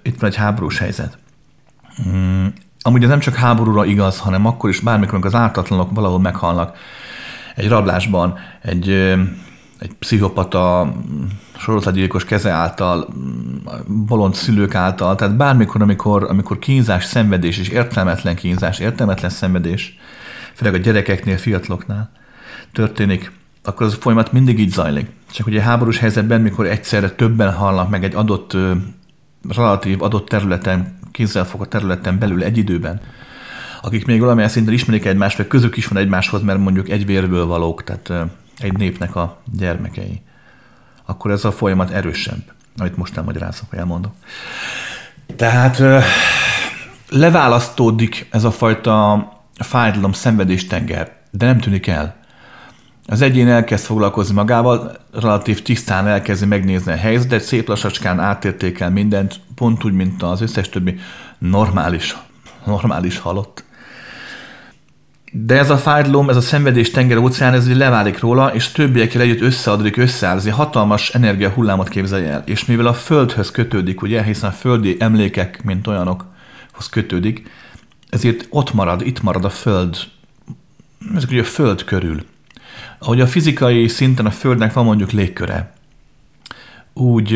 itt 0.02 0.20
van 0.20 0.30
egy 0.30 0.36
háborús 0.36 0.78
helyzet. 0.78 1.18
Mm, 2.08 2.46
amúgy 2.80 3.02
ez 3.02 3.08
nem 3.08 3.18
csak 3.18 3.34
háborúra 3.34 3.84
igaz, 3.84 4.18
hanem 4.18 4.46
akkor 4.46 4.70
is 4.70 4.80
bármikor, 4.80 5.26
az 5.26 5.34
ártatlanok 5.34 5.90
valahol 5.94 6.20
meghalnak 6.20 6.76
egy 7.54 7.68
rablásban, 7.68 8.38
egy, 8.62 8.88
egy 9.78 9.94
pszichopata 9.98 10.92
sorozatgyilkos 11.58 12.24
keze 12.24 12.50
által, 12.50 13.08
bolond 13.86 14.34
szülők 14.34 14.74
által, 14.74 15.14
tehát 15.14 15.36
bármikor, 15.36 15.82
amikor, 15.82 16.26
amikor 16.28 16.58
kínzás, 16.58 17.04
szenvedés 17.04 17.58
és 17.58 17.68
értelmetlen 17.68 18.36
kínzás, 18.36 18.78
értelmetlen 18.78 19.30
szenvedés, 19.30 19.98
főleg 20.58 20.74
a 20.74 20.78
gyerekeknél, 20.78 21.36
fiataloknál 21.36 22.10
történik, 22.72 23.32
akkor 23.64 23.86
az 23.86 23.92
a 23.92 23.96
folyamat 24.00 24.32
mindig 24.32 24.58
így 24.58 24.70
zajlik. 24.70 25.10
Csak 25.30 25.46
ugye 25.46 25.62
háborús 25.62 25.98
helyzetben, 25.98 26.40
mikor 26.40 26.66
egyszerre 26.66 27.10
többen 27.10 27.52
halnak 27.52 27.88
meg 27.88 28.04
egy 28.04 28.14
adott 28.14 28.56
relatív 29.48 30.02
adott 30.02 30.28
területen, 30.28 30.98
kézzelfogott 31.12 31.70
területen 31.70 32.18
belül 32.18 32.42
egy 32.42 32.58
időben, 32.58 33.00
akik 33.82 34.06
még 34.06 34.20
valamilyen 34.20 34.48
szinten 34.48 34.74
ismerik 34.74 35.04
egymást, 35.04 35.36
vagy 35.36 35.46
közük 35.46 35.76
is 35.76 35.86
van 35.86 36.02
egymáshoz, 36.02 36.42
mert 36.42 36.58
mondjuk 36.58 36.88
egy 36.88 37.06
vérből 37.06 37.46
valók, 37.46 37.84
tehát 37.84 38.30
egy 38.58 38.76
népnek 38.76 39.16
a 39.16 39.40
gyermekei, 39.58 40.22
akkor 41.06 41.30
ez 41.30 41.44
a 41.44 41.52
folyamat 41.52 41.90
erősebb, 41.90 42.42
amit 42.76 42.96
most 42.96 43.16
elmagyarázok, 43.16 43.70
vagy 43.70 43.78
elmondok. 43.78 44.12
Tehát 45.36 45.82
leválasztódik 47.08 48.28
ez 48.30 48.44
a 48.44 48.50
fajta 48.50 49.36
fájdalom, 49.58 50.12
szenvedés 50.12 50.66
tenger, 50.66 51.12
de 51.30 51.46
nem 51.46 51.58
tűnik 51.58 51.86
el. 51.86 52.16
Az 53.06 53.20
egyén 53.20 53.48
elkezd 53.48 53.84
foglalkozni 53.84 54.34
magával, 54.34 54.96
relatív 55.12 55.62
tisztán 55.62 56.06
elkezdi 56.06 56.46
megnézni 56.46 56.92
a 56.92 56.96
helyzetet, 56.96 57.42
szép 57.42 57.68
lassacskán 57.68 58.20
átértékel 58.20 58.90
mindent, 58.90 59.40
pont 59.54 59.84
úgy, 59.84 59.92
mint 59.92 60.22
az 60.22 60.40
összes 60.40 60.68
többi 60.68 60.98
normális, 61.38 62.16
normális 62.64 63.18
halott. 63.18 63.64
De 65.32 65.58
ez 65.58 65.70
a 65.70 65.76
fájdalom, 65.76 66.28
ez 66.28 66.36
a 66.36 66.40
szenvedés 66.40 66.90
tenger 66.90 67.16
óceán, 67.16 67.54
ez 67.54 67.76
leválik 67.76 68.20
róla, 68.20 68.54
és 68.54 68.72
többiekkel 68.72 69.20
együtt 69.20 69.40
összeadódik, 69.40 69.96
egy 69.96 70.50
hatalmas 70.50 71.10
energia 71.10 71.50
hullámot 71.50 71.88
képzelje 71.88 72.30
el. 72.30 72.42
És 72.46 72.64
mivel 72.64 72.86
a 72.86 72.94
földhöz 72.94 73.50
kötődik, 73.50 74.02
ugye, 74.02 74.22
hiszen 74.22 74.50
a 74.50 74.52
földi 74.52 74.96
emlékek, 74.98 75.62
mint 75.62 75.86
olyanokhoz 75.86 76.88
kötődik, 76.90 77.50
ezért 78.08 78.46
ott 78.50 78.72
marad, 78.72 79.06
itt 79.06 79.22
marad 79.22 79.44
a 79.44 79.50
föld, 79.50 79.96
ezek 81.14 81.30
ugye 81.30 81.40
a 81.40 81.44
föld 81.44 81.84
körül. 81.84 82.24
Ahogy 82.98 83.20
a 83.20 83.26
fizikai 83.26 83.88
szinten 83.88 84.26
a 84.26 84.30
Földnek 84.30 84.72
van 84.72 84.84
mondjuk 84.84 85.10
légköre, 85.10 85.72
úgy, 86.92 87.34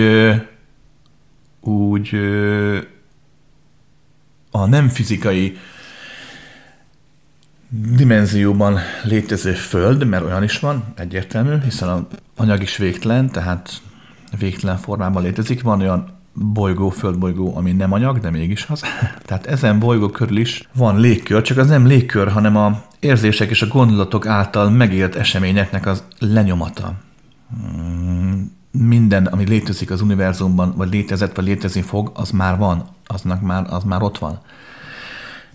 úgy 1.61 2.14
a 4.50 4.66
nem 4.66 4.88
fizikai 4.88 5.58
dimenzióban 7.68 8.78
létező 9.04 9.52
Föld, 9.52 10.06
mert 10.06 10.24
olyan 10.24 10.42
is 10.42 10.58
van, 10.58 10.85
egyértelmű, 10.96 11.61
hiszen 11.61 11.88
a 11.88 12.06
anyag 12.37 12.62
is 12.62 12.76
végtelen, 12.76 13.30
tehát 13.30 13.82
végtelen 14.38 14.76
formában 14.76 15.22
létezik. 15.22 15.62
Van 15.62 15.80
olyan 15.80 16.21
bolygó, 16.34 16.88
földbolygó, 16.88 17.56
ami 17.56 17.72
nem 17.72 17.92
anyag, 17.92 18.18
de 18.18 18.30
mégis 18.30 18.66
az. 18.68 18.82
Tehát 19.26 19.46
ezen 19.46 19.78
bolygó 19.78 20.08
körül 20.08 20.36
is 20.36 20.68
van 20.74 21.00
légkör, 21.00 21.42
csak 21.42 21.58
az 21.58 21.68
nem 21.68 21.86
légkör, 21.86 22.28
hanem 22.28 22.56
a 22.56 22.82
érzések 23.00 23.50
és 23.50 23.62
a 23.62 23.66
gondolatok 23.66 24.26
által 24.26 24.70
megélt 24.70 25.14
eseményeknek 25.14 25.86
az 25.86 26.02
lenyomata. 26.18 26.92
Hmm, 27.50 28.52
minden, 28.70 29.26
ami 29.26 29.44
létezik 29.44 29.90
az 29.90 30.00
univerzumban, 30.00 30.74
vagy 30.76 30.92
létezett, 30.92 31.36
vagy 31.36 31.44
létezni 31.44 31.82
fog, 31.82 32.10
az 32.14 32.30
már 32.30 32.58
van, 32.58 32.88
aznak 33.06 33.40
már, 33.40 33.66
az 33.70 33.84
már 33.84 34.02
ott 34.02 34.18
van. 34.18 34.40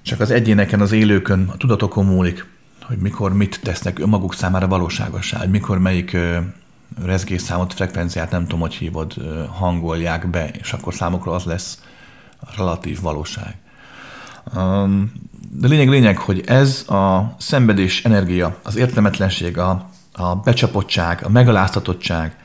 Csak 0.02 0.20
az 0.20 0.32
egyéneken, 0.32 0.82
az 0.82 0.92
élőkön, 0.92 1.50
a 1.54 1.58
tudatokon 1.58 2.06
múlik, 2.06 2.46
hogy 2.82 2.98
mikor 2.98 3.34
mit 3.34 3.60
tesznek 3.64 4.00
önmaguk 4.00 4.34
számára 4.34 4.68
valóságossá, 4.68 5.40
hogy 5.40 5.50
mikor 5.50 5.80
melyik 5.80 6.18
rezgésszámot, 7.06 7.74
frekvenciát, 7.74 8.32
nem 8.32 8.42
tudom, 8.42 8.60
hogy 8.60 8.74
hívod, 8.74 9.14
hangolják 9.50 10.30
be, 10.30 10.50
és 10.50 10.74
akkor 10.74 10.94
számukra 10.94 11.32
az 11.32 11.44
lesz 11.44 11.82
a 12.40 12.46
relatív 12.58 13.02
valóság. 13.02 13.56
De 15.52 15.68
lényeg, 15.68 15.90
lényeg, 15.90 16.18
hogy 16.18 16.44
ez 16.46 16.86
a 16.90 17.36
szenvedés 17.38 18.04
energia, 18.04 18.58
az 18.64 18.76
értelmetlenség, 18.76 19.58
a, 19.58 19.90
a 20.14 20.36
becsapottság, 20.36 21.24
a 21.24 21.30
megaláztatottság, 21.30 22.36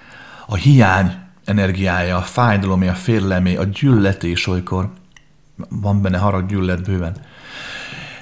a 0.46 0.54
hiány 0.54 1.12
energiája, 1.44 2.16
a 2.16 2.22
fájdalomé, 2.22 2.88
a 2.88 2.94
félelmé, 2.94 3.56
a 3.56 3.64
gyűlöletés 3.64 4.46
olykor, 4.46 4.90
van 5.68 6.02
benne 6.02 6.18
harag 6.18 6.46
gyűlölet 6.46 6.82
bőven. 6.82 7.16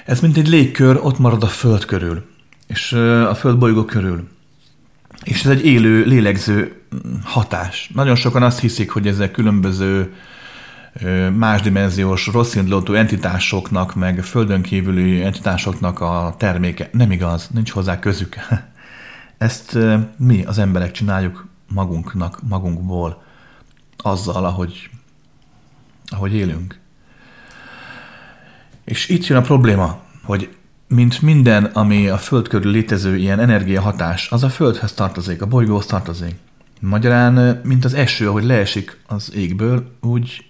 Ez 0.05 0.19
mint 0.19 0.37
egy 0.37 0.47
légkör, 0.47 0.99
ott 1.03 1.19
marad 1.19 1.43
a 1.43 1.47
föld 1.47 1.85
körül, 1.85 2.25
és 2.67 2.93
a 3.27 3.35
földbolygó 3.35 3.85
körül. 3.85 4.27
És 5.23 5.43
ez 5.43 5.51
egy 5.51 5.65
élő, 5.65 6.03
lélegző 6.03 6.81
hatás. 7.23 7.89
Nagyon 7.93 8.15
sokan 8.15 8.43
azt 8.43 8.59
hiszik, 8.59 8.91
hogy 8.91 9.07
ezek 9.07 9.31
különböző 9.31 10.13
másdimenziós, 11.35 12.27
rosszindulatú 12.27 12.93
entitásoknak, 12.93 13.95
meg 13.95 14.23
földön 14.23 14.61
kívüli 14.61 15.23
entitásoknak 15.23 15.99
a 15.99 16.35
terméke. 16.37 16.89
Nem 16.91 17.11
igaz, 17.11 17.49
nincs 17.53 17.71
hozzá 17.71 17.99
közük. 17.99 18.35
Ezt 19.37 19.77
mi, 20.17 20.43
az 20.43 20.57
emberek 20.57 20.91
csináljuk 20.91 21.47
magunknak, 21.73 22.39
magunkból, 22.47 23.23
azzal, 23.97 24.45
ahogy, 24.45 24.89
ahogy 26.05 26.33
élünk. 26.33 26.79
És 28.85 29.09
itt 29.09 29.25
jön 29.25 29.37
a 29.37 29.41
probléma, 29.41 30.01
hogy 30.23 30.55
mint 30.91 31.21
minden, 31.21 31.63
ami 31.65 32.07
a 32.07 32.17
Föld 32.17 32.47
körül 32.47 32.71
létező 32.71 33.17
ilyen 33.17 33.39
energiahatás, 33.39 34.31
az 34.31 34.43
a 34.43 34.49
Földhez 34.49 34.93
tartozik, 34.93 35.41
a 35.41 35.45
bolygóhoz 35.45 35.85
tartozik. 35.85 36.35
Magyarán, 36.79 37.61
mint 37.63 37.85
az 37.85 37.93
eső, 37.93 38.27
ahogy 38.27 38.43
leesik 38.43 38.99
az 39.07 39.33
égből, 39.35 39.95
úgy 40.01 40.45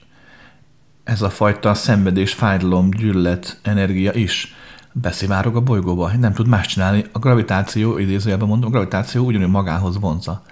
ez 1.04 1.22
a 1.22 1.30
fajta 1.30 1.74
szenvedés, 1.74 2.34
fájdalom, 2.34 2.90
gyűlölet, 2.90 3.60
energia 3.64 4.14
is 4.14 4.56
beszivárog 4.92 5.56
a 5.56 5.62
bolygóba, 5.62 6.12
nem 6.20 6.34
tud 6.34 6.48
más 6.48 6.68
csinálni. 6.68 7.06
A 7.12 7.20
gravitáció, 7.20 7.98
idézőjelben 7.98 8.48
mondom, 8.48 8.70
a 8.70 8.72
gravitáció 8.72 9.26
ugyanúgy 9.26 9.50
magához 9.50 10.00
vonza. 10.00 10.44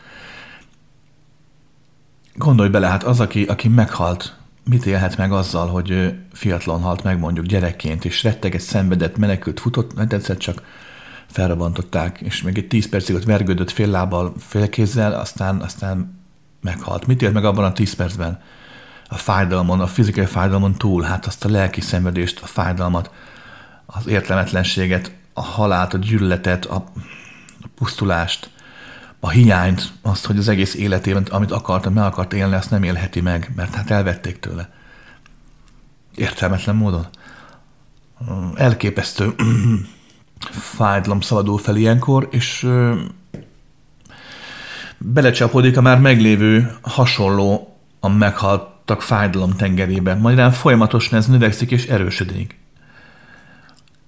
Gondolj 2.36 2.70
bele, 2.70 2.88
hát 2.88 3.04
az, 3.04 3.20
aki, 3.20 3.44
aki 3.44 3.68
meghalt 3.68 4.39
mit 4.70 4.86
élhet 4.86 5.18
meg 5.18 5.32
azzal, 5.32 5.68
hogy 5.68 6.14
fiatalon 6.34 6.82
halt 6.82 7.04
meg 7.04 7.20
mondjuk 7.20 7.46
gyerekként, 7.46 8.06
és 8.06 8.24
retteget, 8.24 8.62
szenvedett, 8.62 9.18
menekült, 9.18 9.60
futott, 9.60 9.96
mert 9.96 10.14
egyszer 10.14 10.38
csak 10.38 10.62
felrobbantották, 11.28 12.22
és 12.22 12.42
még 12.42 12.58
egy 12.58 12.68
tíz 12.68 12.90
percig 12.90 13.16
ott 13.16 13.24
vergődött 13.24 13.72
fél 13.72 13.88
lábbal, 13.88 14.34
fél 14.38 14.70
kézzel, 14.70 15.14
aztán, 15.14 15.62
aztán 15.62 16.20
meghalt. 16.62 17.08
Mit 17.08 17.22
élt 17.22 17.34
meg 17.34 17.46
abban 17.46 17.64
a 17.64 17.74
tíz 17.74 17.94
percben? 17.94 18.42
A 19.08 19.18
fájdalmon, 19.18 19.80
a 19.80 19.88
fizikai 19.88 20.26
fájdalmon 20.26 20.74
túl, 20.74 21.02
hát 21.02 21.26
azt 21.26 21.46
a 21.46 21.50
lelki 21.50 21.82
szenvedést, 21.82 22.40
a 22.42 22.46
fájdalmat, 22.46 23.12
az 23.86 24.08
értelmetlenséget, 24.08 25.12
a 25.34 25.42
halált, 25.42 25.94
a 25.94 25.98
gyűlöletet, 25.98 26.66
a 26.66 26.84
pusztulást, 27.76 28.50
a 29.20 29.30
hiányt, 29.30 29.92
azt, 30.02 30.26
hogy 30.26 30.38
az 30.38 30.48
egész 30.48 30.76
életében, 30.76 31.28
amit 31.30 31.52
akarta, 31.52 31.90
meg 31.90 32.04
akart 32.04 32.34
élni, 32.34 32.56
azt 32.56 32.70
nem 32.70 32.84
élheti 32.84 33.22
meg, 33.22 33.52
mert 33.56 33.76
hát 33.76 33.92
elvették 33.92 34.40
tőle. 34.40 34.70
Értelmetlen 36.16 36.76
módon. 36.76 37.08
Elképesztő 38.56 39.36
fájdalom 40.76 41.22
szabadul 41.22 41.58
fel 41.58 41.76
ilyenkor, 41.76 42.28
és 42.32 42.68
belecsapódik 44.98 45.78
a 45.78 45.82
már 45.82 46.00
meglévő 46.00 46.78
hasonló 46.82 47.78
a 48.00 48.10
meghaltak 48.10 49.02
fájdalom 49.02 49.56
tengerébe. 49.56 50.16
Magyarán 50.16 50.52
folyamatosan 50.52 51.18
ez 51.18 51.28
növekszik 51.28 51.72
és 51.72 51.86
erősödik. 51.86 52.59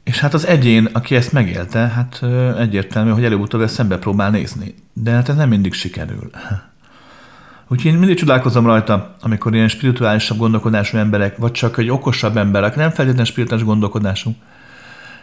És 0.03 0.19
hát 0.19 0.33
az 0.33 0.47
egyén, 0.47 0.89
aki 0.91 1.15
ezt 1.15 1.31
megélte, 1.31 1.79
hát 1.79 2.23
egyértelmű, 2.57 3.11
hogy 3.11 3.23
előbb-utóbb 3.23 3.61
ezt 3.61 3.73
szembe 3.73 3.97
próbál 3.97 4.29
nézni. 4.29 4.75
De 4.93 5.11
hát 5.11 5.29
ez 5.29 5.35
nem 5.35 5.49
mindig 5.49 5.73
sikerül. 5.73 6.29
Úgyhogy 7.67 7.91
én 7.91 7.97
mindig 7.97 8.17
csodálkozom 8.17 8.65
rajta, 8.65 9.15
amikor 9.21 9.53
ilyen 9.53 9.67
spirituálisabb 9.67 10.37
gondolkodású 10.37 10.97
emberek, 10.97 11.37
vagy 11.37 11.51
csak 11.51 11.77
egy 11.77 11.89
okosabb 11.89 12.37
emberek, 12.37 12.75
nem 12.75 12.89
feltétlenül 12.89 13.25
spirituális 13.25 13.65
gondolkodású, 13.65 14.35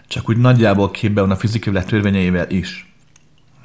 csak 0.06 0.28
úgy 0.28 0.36
nagyjából 0.36 0.90
képbe 0.90 1.20
van 1.20 1.30
a 1.30 1.36
fizikai 1.36 1.82
törvényeivel 1.86 2.50
is. 2.50 2.92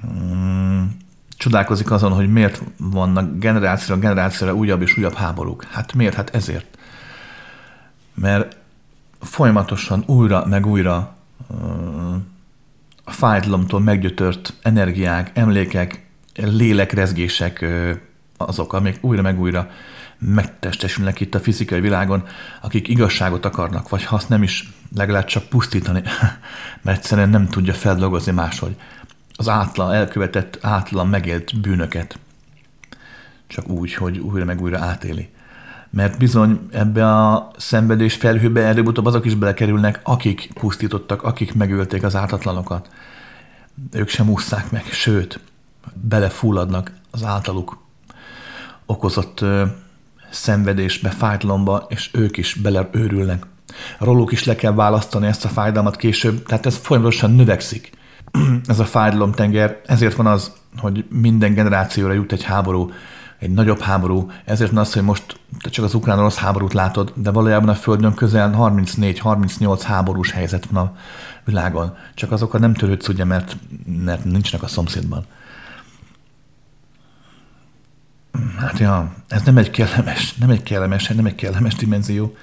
Hmm, 0.01 0.97
csodálkozik 1.37 1.91
azon, 1.91 2.11
hogy 2.11 2.31
miért 2.31 2.61
vannak 2.77 3.39
generációra 3.39 4.01
generációra 4.01 4.53
újabb 4.53 4.81
és 4.81 4.97
újabb 4.97 5.13
háborúk. 5.13 5.63
Hát 5.63 5.93
miért? 5.93 6.13
Hát 6.13 6.35
ezért. 6.35 6.77
Mert 8.13 8.57
folyamatosan 9.23 10.03
újra 10.05 10.45
meg 10.45 10.65
újra 10.65 11.15
a 13.03 13.11
fájdalomtól 13.11 13.79
meggyötört 13.79 14.53
energiák, 14.61 15.31
emlékek, 15.33 16.05
lélekrezgések 16.35 17.65
azok, 18.37 18.73
amik 18.73 18.97
újra 19.01 19.21
meg 19.21 19.39
újra 19.39 19.69
megtestesülnek 20.19 21.19
itt 21.19 21.35
a 21.35 21.39
fizikai 21.39 21.79
világon, 21.79 22.27
akik 22.61 22.87
igazságot 22.87 23.45
akarnak, 23.45 23.89
vagy 23.89 24.03
ha 24.03 24.15
azt 24.15 24.29
nem 24.29 24.43
is, 24.43 24.73
legalább 24.95 25.25
csak 25.25 25.43
pusztítani, 25.43 26.01
mert 26.81 26.97
egyszerűen 26.97 27.29
nem 27.29 27.47
tudja 27.47 27.73
feldolgozni 27.73 28.31
máshogy. 28.31 28.75
Az 29.35 29.49
átlan, 29.49 29.93
elkövetett, 29.93 30.57
átlan 30.61 31.07
megélt 31.07 31.61
bűnöket. 31.61 32.19
Csak 33.47 33.67
úgy, 33.69 33.93
hogy 33.93 34.17
újra 34.17 34.45
meg 34.45 34.61
újra 34.61 34.79
átéli 34.79 35.32
mert 35.93 36.17
bizony 36.17 36.59
ebbe 36.71 37.07
a 37.07 37.51
szenvedés 37.57 38.15
felhőbe 38.15 38.61
előbb-utóbb 38.61 39.05
azok 39.05 39.25
is 39.25 39.35
belekerülnek, 39.35 39.99
akik 40.03 40.49
pusztítottak, 40.53 41.23
akik 41.23 41.53
megölték 41.53 42.03
az 42.03 42.15
ártatlanokat. 42.15 42.89
Ők 43.91 44.09
sem 44.09 44.29
ússzák 44.29 44.71
meg, 44.71 44.83
sőt, 44.91 45.39
belefulladnak 45.93 46.91
az 47.11 47.23
általuk 47.23 47.77
okozott 48.85 49.41
ö, 49.41 49.63
szenvedésbe, 50.31 51.09
fájdalomba, 51.09 51.85
és 51.89 52.09
ők 52.13 52.37
is 52.37 52.53
beleőrülnek. 52.53 53.45
Róluk 53.99 54.31
is 54.31 54.43
le 54.43 54.55
kell 54.55 54.73
választani 54.73 55.27
ezt 55.27 55.45
a 55.45 55.49
fájdalmat 55.49 55.95
később, 55.95 56.43
tehát 56.45 56.65
ez 56.65 56.75
folyamatosan 56.75 57.31
növekszik. 57.31 57.91
ez 58.65 58.79
a 58.79 58.85
fájdalomtenger, 58.85 59.81
ezért 59.85 60.15
van 60.15 60.27
az, 60.27 60.51
hogy 60.77 61.05
minden 61.09 61.53
generációra 61.53 62.13
jut 62.13 62.31
egy 62.31 62.43
háború, 62.43 62.91
egy 63.43 63.53
nagyobb 63.53 63.79
háború, 63.79 64.31
ezért 64.45 64.77
az, 64.77 64.93
hogy 64.93 65.01
most 65.01 65.39
te 65.61 65.69
csak 65.69 65.85
az 65.85 65.93
ukrán-orosz 65.93 66.37
háborút 66.37 66.73
látod, 66.73 67.13
de 67.15 67.31
valójában 67.31 67.69
a 67.69 67.75
Földön 67.75 68.13
közel 68.13 68.55
34-38 68.57 69.81
háborús 69.83 70.31
helyzet 70.31 70.65
van 70.65 70.85
a 70.85 70.95
világon. 71.45 71.95
Csak 72.13 72.31
azokkal 72.31 72.59
nem 72.59 72.73
törődsz, 72.73 73.07
ugye, 73.07 73.23
mert, 73.23 73.57
mert 74.03 74.25
nincsnek 74.25 74.63
a 74.63 74.67
szomszédban. 74.67 75.25
Hát 78.57 78.79
ja, 78.79 79.13
ez 79.27 79.41
nem 79.41 79.57
egy 79.57 79.69
kellemes, 79.69 80.33
nem 80.33 80.49
egy 80.49 80.63
kellemes, 80.63 81.07
nem 81.07 81.25
egy 81.25 81.35
kellemes 81.35 81.75
dimenzió. 81.75 82.35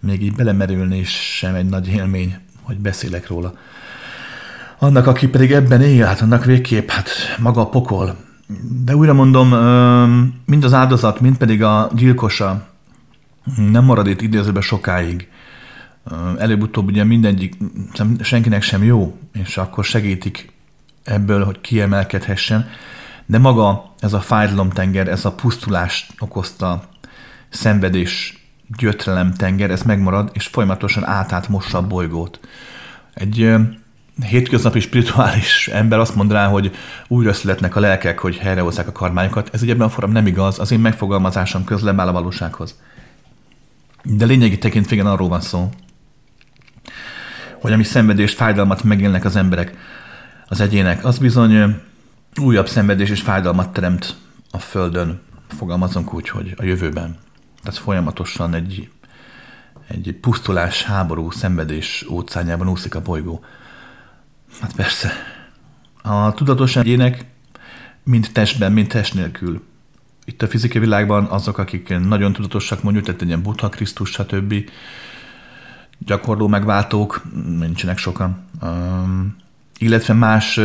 Még 0.00 0.22
így 0.22 0.34
belemerülni 0.34 0.98
is 0.98 1.36
sem 1.36 1.54
egy 1.54 1.66
nagy 1.66 1.88
élmény, 1.88 2.36
hogy 2.62 2.78
beszélek 2.78 3.28
róla. 3.28 3.54
Annak, 4.78 5.06
aki 5.06 5.28
pedig 5.28 5.52
ebben 5.52 5.82
él, 5.82 6.06
hát 6.06 6.20
annak 6.20 6.44
végképp, 6.44 6.88
hát 6.88 7.08
maga 7.38 7.60
a 7.60 7.68
pokol, 7.68 8.16
de 8.84 8.96
újra 8.96 9.12
mondom, 9.12 9.48
mind 10.44 10.64
az 10.64 10.72
áldozat, 10.72 11.20
mind 11.20 11.36
pedig 11.36 11.62
a 11.62 11.90
gyilkosa 11.94 12.66
nem 13.56 13.84
marad 13.84 14.06
itt 14.06 14.20
idézőben 14.20 14.62
sokáig. 14.62 15.28
Előbb-utóbb 16.38 16.86
ugye 16.86 17.04
mindegyik, 17.04 17.56
senkinek 18.20 18.62
sem 18.62 18.82
jó, 18.82 19.18
és 19.32 19.56
akkor 19.56 19.84
segítik 19.84 20.52
ebből, 21.04 21.44
hogy 21.44 21.60
kiemelkedhessen. 21.60 22.68
De 23.26 23.38
maga 23.38 23.94
ez 24.00 24.12
a 24.12 24.20
fájdalomtenger, 24.20 25.08
ez 25.08 25.24
a 25.24 25.32
pusztulást 25.32 26.14
okozta 26.18 26.82
szenvedés, 27.48 28.42
gyötrelem 28.76 29.32
tenger, 29.32 29.70
ez 29.70 29.82
megmarad, 29.82 30.30
és 30.32 30.46
folyamatosan 30.46 31.06
átát 31.06 31.48
mossa 31.48 31.78
a 31.78 31.86
bolygót. 31.86 32.40
Egy 33.14 33.54
hétköznapi 34.22 34.80
spirituális 34.80 35.68
ember 35.68 35.98
azt 35.98 36.14
mondaná, 36.14 36.46
hogy 36.48 36.74
újra 37.08 37.32
születnek 37.32 37.76
a 37.76 37.80
lelkek, 37.80 38.18
hogy 38.18 38.36
helyrehozzák 38.36 38.88
a 38.88 38.92
karmányokat. 38.92 39.50
Ez 39.52 39.62
ugye 39.62 39.72
ebben 39.72 39.86
a 39.86 39.90
forrám 39.90 40.12
nem 40.12 40.26
igaz, 40.26 40.58
az 40.58 40.70
én 40.70 40.80
megfogalmazásom 40.80 41.64
közlem 41.64 42.00
áll 42.00 42.08
a 42.08 42.12
valósághoz. 42.12 42.78
De 44.02 44.24
lényegi 44.24 44.58
tekintve 44.58 44.94
igen 44.94 45.06
arról 45.06 45.28
van 45.28 45.40
szó, 45.40 45.70
hogy 47.60 47.72
ami 47.72 47.84
szenvedést, 47.84 48.36
fájdalmat 48.36 48.82
megélnek 48.82 49.24
az 49.24 49.36
emberek, 49.36 49.76
az 50.46 50.60
egyének, 50.60 51.04
az 51.04 51.18
bizony 51.18 51.80
újabb 52.40 52.68
szenvedés 52.68 53.10
és 53.10 53.20
fájdalmat 53.20 53.72
teremt 53.72 54.16
a 54.50 54.58
Földön, 54.58 55.20
fogalmazunk 55.48 56.14
úgy, 56.14 56.28
hogy 56.28 56.54
a 56.56 56.64
jövőben. 56.64 57.16
Tehát 57.62 57.78
folyamatosan 57.78 58.54
egy, 58.54 58.88
egy 59.88 60.16
pusztulás, 60.20 60.82
háború, 60.82 61.30
szenvedés 61.30 62.06
óceánjában 62.10 62.68
úszik 62.68 62.94
a 62.94 63.02
bolygó. 63.02 63.44
Hát 64.60 64.72
persze, 64.74 65.12
a 66.02 66.32
tudatos 66.32 66.76
egyének 66.76 67.24
mind 68.02 68.28
testben, 68.32 68.72
mind 68.72 68.88
test 68.88 69.14
nélkül. 69.14 69.62
Itt 70.24 70.42
a 70.42 70.48
fizikai 70.48 70.80
világban 70.80 71.24
azok, 71.24 71.58
akik 71.58 71.98
nagyon 71.98 72.32
tudatosak, 72.32 72.82
mondjuk, 72.82 73.04
tehát 73.04 73.20
egy 73.20 73.26
ilyen 73.26 73.42
Buddha, 73.42 73.68
Krisztus, 73.68 74.10
stb. 74.10 74.54
gyakorló 75.98 76.48
megváltók, 76.48 77.22
nincsenek 77.58 77.98
sokan. 77.98 78.44
Um, 78.62 79.36
illetve 79.78 80.14
más 80.14 80.60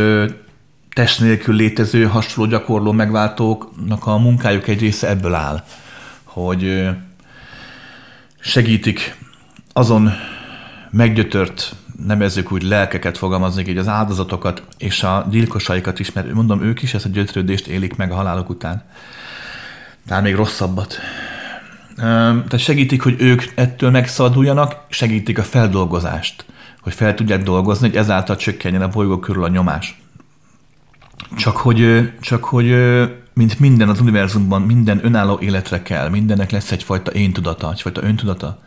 test 0.92 1.20
nélkül 1.20 1.54
létező 1.54 2.04
hasonló 2.04 2.50
gyakorló 2.50 2.92
megváltóknak 2.92 4.06
a 4.06 4.18
munkájuk 4.18 4.68
egy 4.68 4.80
része 4.80 5.08
ebből 5.08 5.34
áll, 5.34 5.64
hogy 6.24 6.88
segítik 8.40 9.16
azon 9.72 10.10
meggyötört, 10.90 11.74
nevezzük 12.06 12.52
úgy 12.52 12.62
lelkeket 12.62 13.18
fogalmaznék 13.18 13.68
így 13.68 13.76
az 13.76 13.88
áldozatokat 13.88 14.62
és 14.78 15.02
a 15.02 15.26
gyilkosaikat 15.30 15.98
is, 15.98 16.12
mert 16.12 16.32
mondom, 16.32 16.62
ők 16.62 16.82
is 16.82 16.94
ezt 16.94 17.04
a 17.04 17.08
gyötrődést 17.08 17.66
élik 17.66 17.96
meg 17.96 18.10
a 18.10 18.14
halálok 18.14 18.48
után. 18.48 18.82
Tehát 20.06 20.22
még 20.22 20.34
rosszabbat. 20.34 20.98
Tehát 21.96 22.58
segítik, 22.58 23.02
hogy 23.02 23.16
ők 23.18 23.42
ettől 23.54 23.90
megszabaduljanak, 23.90 24.76
segítik 24.88 25.38
a 25.38 25.42
feldolgozást, 25.42 26.44
hogy 26.80 26.94
fel 26.94 27.14
tudják 27.14 27.42
dolgozni, 27.42 27.88
hogy 27.88 27.96
ezáltal 27.96 28.36
csökkenjen 28.36 28.82
a 28.82 28.88
bolygó 28.88 29.18
körül 29.18 29.44
a 29.44 29.48
nyomás. 29.48 30.00
Csak 31.36 31.56
hogy, 31.56 32.12
csak 32.20 32.44
hogy 32.44 32.66
mint 33.32 33.58
minden 33.58 33.88
az 33.88 34.00
univerzumban, 34.00 34.62
minden 34.62 35.04
önálló 35.04 35.38
életre 35.40 35.82
kell, 35.82 36.08
mindennek 36.08 36.50
lesz 36.50 36.72
egyfajta 36.72 37.10
én 37.10 37.32
tudata, 37.32 37.70
egyfajta 37.72 38.02
öntudata. 38.02 38.58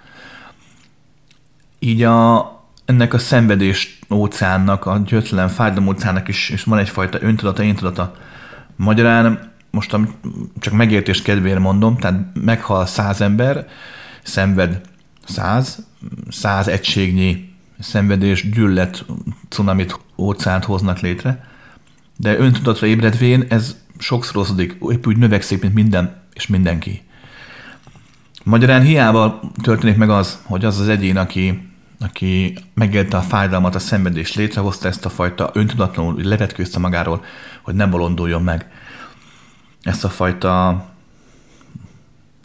Így 1.80 2.04
a, 2.04 2.38
ennek 2.86 3.14
a 3.14 3.18
szenvedés 3.18 4.00
óceánnak, 4.10 4.86
a 4.86 5.02
gyötlen 5.06 5.50
fájdalom 5.50 5.88
óceánnak 5.88 6.28
is, 6.28 6.50
is 6.50 6.64
van 6.64 6.80
egyfajta 6.80 7.22
öntudata, 7.22 7.64
én 7.64 7.76
tudata. 7.76 8.16
Magyarán 8.76 9.52
most 9.72 9.98
csak 10.60 10.74
megértés 10.74 11.22
kedvéért 11.22 11.60
mondom, 11.60 11.98
tehát 11.98 12.20
meghal 12.34 12.86
száz 12.86 13.22
ember, 13.22 13.68
szenved 14.24 14.82
száz, 15.26 15.86
száz 16.30 16.68
egységnyi 16.68 17.54
szenvedés, 17.80 18.50
gyűlölet, 18.50 19.06
cunamit, 19.50 20.00
óceánt 20.18 20.66
hoznak 20.66 21.00
létre, 21.00 21.48
de 22.18 22.38
öntudatra 22.38 22.88
ébredvén 22.88 23.46
ez 23.50 23.76
sokszorozódik, 23.98 24.78
épp 24.90 25.08
úgy 25.08 25.18
növekszik, 25.18 25.62
mint 25.62 25.74
minden 25.74 26.22
és 26.34 26.48
mindenki. 26.48 27.02
Magyarán 28.44 28.82
hiába 28.82 29.42
történik 29.62 29.96
meg 29.96 30.10
az, 30.10 30.40
hogy 30.44 30.66
az 30.66 30.80
az 30.80 30.88
egyén, 30.88 31.18
aki, 31.18 31.73
aki 32.04 32.58
megélte 32.74 33.18
a 33.18 33.22
fájdalmat, 33.22 33.76
a 33.76 33.80
szenvedést, 33.80 34.36
létrehozta 34.36 34.88
ezt 34.88 35.06
a 35.06 35.10
fajta 35.10 35.50
öntudatlanul, 35.54 36.22
levetkőzte 36.24 36.80
magáról, 36.80 37.24
hogy 37.62 37.76
nem 37.76 37.90
bolonduljon 37.90 38.44
meg. 38.44 38.72
Ezt 39.82 40.04
a 40.04 40.10
fajta 40.10 40.86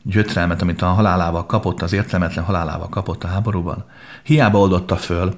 gyötrelmet, 0.03 0.63
amit 0.63 0.83
a 0.83 0.87
halálával 0.87 1.47
kapott, 1.47 1.83
az 1.83 1.93
értelmetlen 1.93 2.45
halálával 2.45 2.89
kapott 2.89 3.25
a 3.25 3.29
háborúban, 3.29 3.85
hiába 4.23 4.59
oldotta 4.59 4.97
föl, 4.97 5.35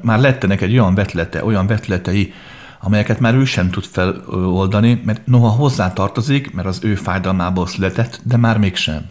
már 0.00 0.18
lettenek 0.20 0.60
egy 0.60 0.72
olyan 0.72 0.94
vetlete, 0.94 1.44
olyan 1.44 1.66
vetletei, 1.66 2.32
amelyeket 2.80 3.20
már 3.20 3.34
ő 3.34 3.44
sem 3.44 3.70
tud 3.70 3.84
feloldani, 3.84 5.02
mert 5.04 5.26
noha 5.26 5.48
hozzá 5.48 5.92
tartozik, 5.92 6.54
mert 6.54 6.68
az 6.68 6.78
ő 6.82 6.94
fájdalmából 6.94 7.66
született, 7.66 8.20
de 8.22 8.36
már 8.36 8.58
mégsem. 8.58 9.06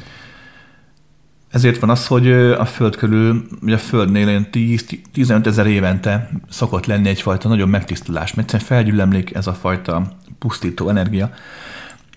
Ezért 1.56 1.80
van 1.80 1.90
az, 1.90 2.08
hogy 2.08 2.32
a 2.32 2.66
Föld 2.66 2.96
körül, 2.96 3.48
ugye 3.62 3.76
a 3.76 3.78
Földnél 3.78 4.48
10-15 4.52 5.46
ezer 5.46 5.68
évente 5.68 6.30
szokott 6.50 6.86
lenni 6.86 7.10
egyfajta 7.10 7.48
nagyon 7.48 7.70
megtisztulás, 7.70 8.34
mert 8.34 8.54
egyszerűen 8.54 8.84
felgyűlemlik 8.84 9.34
ez 9.36 9.48
a 9.48 9.54
fajta 9.54 10.12
pusztító 10.40 10.90
energia, 10.90 11.34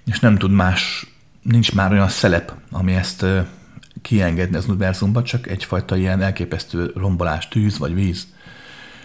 és 0.06 0.20
nem 0.20 0.36
tud 0.36 0.50
más, 0.50 1.06
nincs 1.42 1.74
már 1.74 1.92
olyan 1.92 2.08
szelep, 2.08 2.52
ami 2.70 2.94
ezt 2.94 3.24
kiengedni 4.02 4.56
az 4.56 4.68
univerzumba, 4.68 5.22
csak 5.22 5.48
egyfajta 5.48 5.96
ilyen 5.96 6.22
elképesztő 6.22 6.92
rombolás, 6.94 7.48
tűz 7.48 7.78
vagy 7.78 7.94
víz 7.94 8.26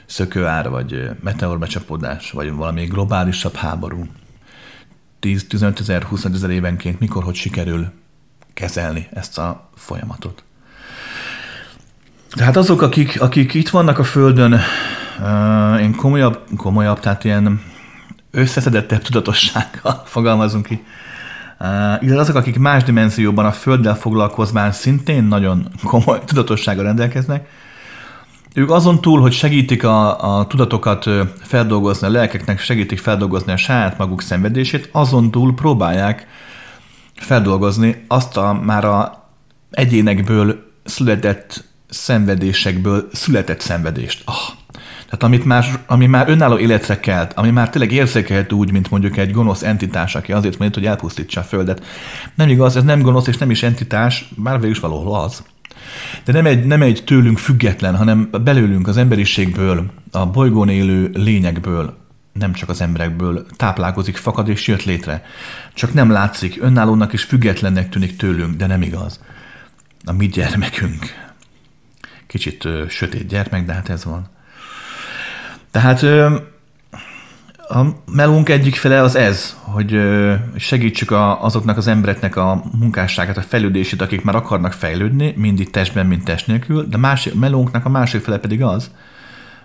szökőár, 0.05 0.69
vagy 0.69 1.09
meteorbecsapódás, 1.23 2.31
vagy 2.31 2.51
valami 2.51 2.85
globálisabb 2.85 3.55
háború. 3.55 4.05
10-15 5.21 5.79
ezer, 5.79 6.03
20 6.03 6.25
ezer 6.25 6.49
évenként 6.49 6.99
mikor, 6.99 7.23
hogy 7.23 7.35
sikerül 7.35 7.91
kezelni 8.53 9.07
ezt 9.13 9.37
a 9.37 9.69
folyamatot. 9.75 10.43
Tehát 12.35 12.57
azok, 12.57 12.81
akik, 12.81 13.21
akik 13.21 13.53
itt 13.53 13.69
vannak 13.69 13.99
a 13.99 14.03
Földön, 14.03 14.59
én 15.79 15.95
komolyabb, 15.95 16.39
komolyabb, 16.57 16.99
tehát 16.99 17.23
ilyen 17.23 17.61
összeszedettebb 18.31 19.01
tudatossággal 19.01 20.03
fogalmazunk 20.13 20.65
ki, 20.65 20.83
illetve 21.99 22.19
azok, 22.19 22.35
akik 22.35 22.59
más 22.59 22.83
dimenzióban 22.83 23.45
a 23.45 23.51
Földdel 23.51 23.95
foglalkozván 23.95 24.71
szintén 24.71 25.23
nagyon 25.23 25.67
komoly 25.83 26.19
tudatossággal 26.25 26.83
rendelkeznek, 26.83 27.47
ők 28.53 28.71
azon 28.71 29.01
túl, 29.01 29.21
hogy 29.21 29.33
segítik 29.33 29.83
a, 29.83 30.37
a 30.37 30.47
tudatokat 30.47 31.09
feldolgozni, 31.41 32.07
a 32.07 32.09
lelkeknek 32.09 32.59
segítik 32.59 32.99
feldolgozni 32.99 33.51
a 33.51 33.57
saját 33.57 33.97
maguk 33.97 34.21
szenvedését, 34.21 34.89
azon 34.91 35.31
túl 35.31 35.53
próbálják 35.53 36.27
feldolgozni 37.15 38.03
azt 38.07 38.37
a 38.37 38.53
már 38.53 38.85
a 38.85 39.27
egyénekből 39.71 40.71
született 40.83 41.63
szenvedésekből 41.89 43.09
született 43.11 43.59
szenvedést. 43.59 44.23
Oh. 44.25 44.35
Tehát 45.05 45.23
amit 45.23 45.45
már, 45.45 45.65
ami 45.87 46.05
már 46.05 46.29
önálló 46.29 46.57
életre 46.57 46.99
kelt, 46.99 47.33
ami 47.33 47.49
már 47.49 47.69
tényleg 47.69 47.91
érzékelhető 47.91 48.55
úgy, 48.55 48.71
mint 48.71 48.89
mondjuk 48.89 49.17
egy 49.17 49.31
gonosz 49.31 49.63
entitás, 49.63 50.15
aki 50.15 50.31
azért 50.31 50.57
mondja, 50.57 50.79
hogy 50.79 50.89
elpusztítsa 50.89 51.39
a 51.39 51.43
Földet. 51.43 51.85
Nem 52.35 52.49
igaz, 52.49 52.75
ez 52.75 52.83
nem 52.83 53.01
gonosz 53.01 53.27
és 53.27 53.37
nem 53.37 53.51
is 53.51 53.63
entitás, 53.63 54.29
bár 54.35 54.55
végül 54.55 54.71
is 54.71 54.79
valahol 54.79 55.19
az. 55.19 55.43
De 56.25 56.31
nem 56.31 56.45
egy, 56.45 56.65
nem 56.65 56.81
egy 56.81 57.03
tőlünk 57.05 57.37
független, 57.37 57.95
hanem 57.95 58.29
belőlünk, 58.43 58.87
az 58.87 58.97
emberiségből, 58.97 59.85
a 60.11 60.25
bolygón 60.25 60.69
élő 60.69 61.09
lényekből, 61.13 61.97
nem 62.33 62.53
csak 62.53 62.69
az 62.69 62.81
emberekből 62.81 63.45
táplálkozik, 63.55 64.17
fakad 64.17 64.47
és 64.47 64.67
jött 64.67 64.83
létre. 64.83 65.25
Csak 65.73 65.93
nem 65.93 66.09
látszik, 66.09 66.61
önállónak 66.61 67.13
és 67.13 67.23
függetlennek 67.23 67.89
tűnik 67.89 68.15
tőlünk, 68.15 68.55
de 68.55 68.67
nem 68.67 68.81
igaz. 68.81 69.19
A 70.05 70.11
mi 70.11 70.27
gyermekünk. 70.27 71.05
Kicsit 72.27 72.65
ö, 72.65 72.85
sötét 72.89 73.27
gyermek, 73.27 73.65
de 73.65 73.73
hát 73.73 73.89
ez 73.89 74.03
van. 74.03 74.27
Tehát 75.71 76.01
ö, 76.01 76.37
a 77.67 77.85
melónk 78.11 78.49
egyik 78.49 78.75
fele 78.75 79.01
az 79.01 79.15
ez, 79.15 79.57
hogy 79.61 79.99
segítsük 80.55 81.11
a, 81.11 81.43
azoknak 81.43 81.77
az 81.77 81.87
embereknek 81.87 82.35
a 82.35 82.63
munkásságát, 82.79 83.37
a 83.37 83.41
fejlődését, 83.41 84.01
akik 84.01 84.23
már 84.23 84.35
akarnak 84.35 84.73
fejlődni, 84.73 85.33
mind 85.37 85.67
testben, 85.71 86.05
mind 86.05 86.23
test 86.23 86.47
nélkül, 86.47 86.87
de 86.87 86.97
másik, 86.97 87.33
melónknak 87.33 87.85
a 87.85 87.89
másik 87.89 88.21
fele 88.21 88.37
pedig 88.37 88.63
az, 88.63 88.91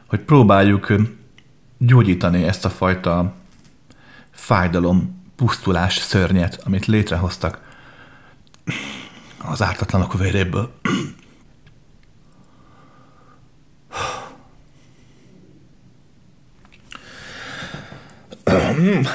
hogy 0.06 0.18
próbáljuk 0.18 0.92
gyógyítani 1.78 2.44
ezt 2.44 2.64
a 2.64 2.70
fajta 2.70 3.32
fájdalom, 4.30 5.26
pusztulás 5.36 5.96
szörnyet, 5.96 6.60
amit 6.64 6.86
létrehoztak 6.86 7.60
az 9.44 9.62
ártatlanok 9.62 10.18
véréből. 10.18 10.72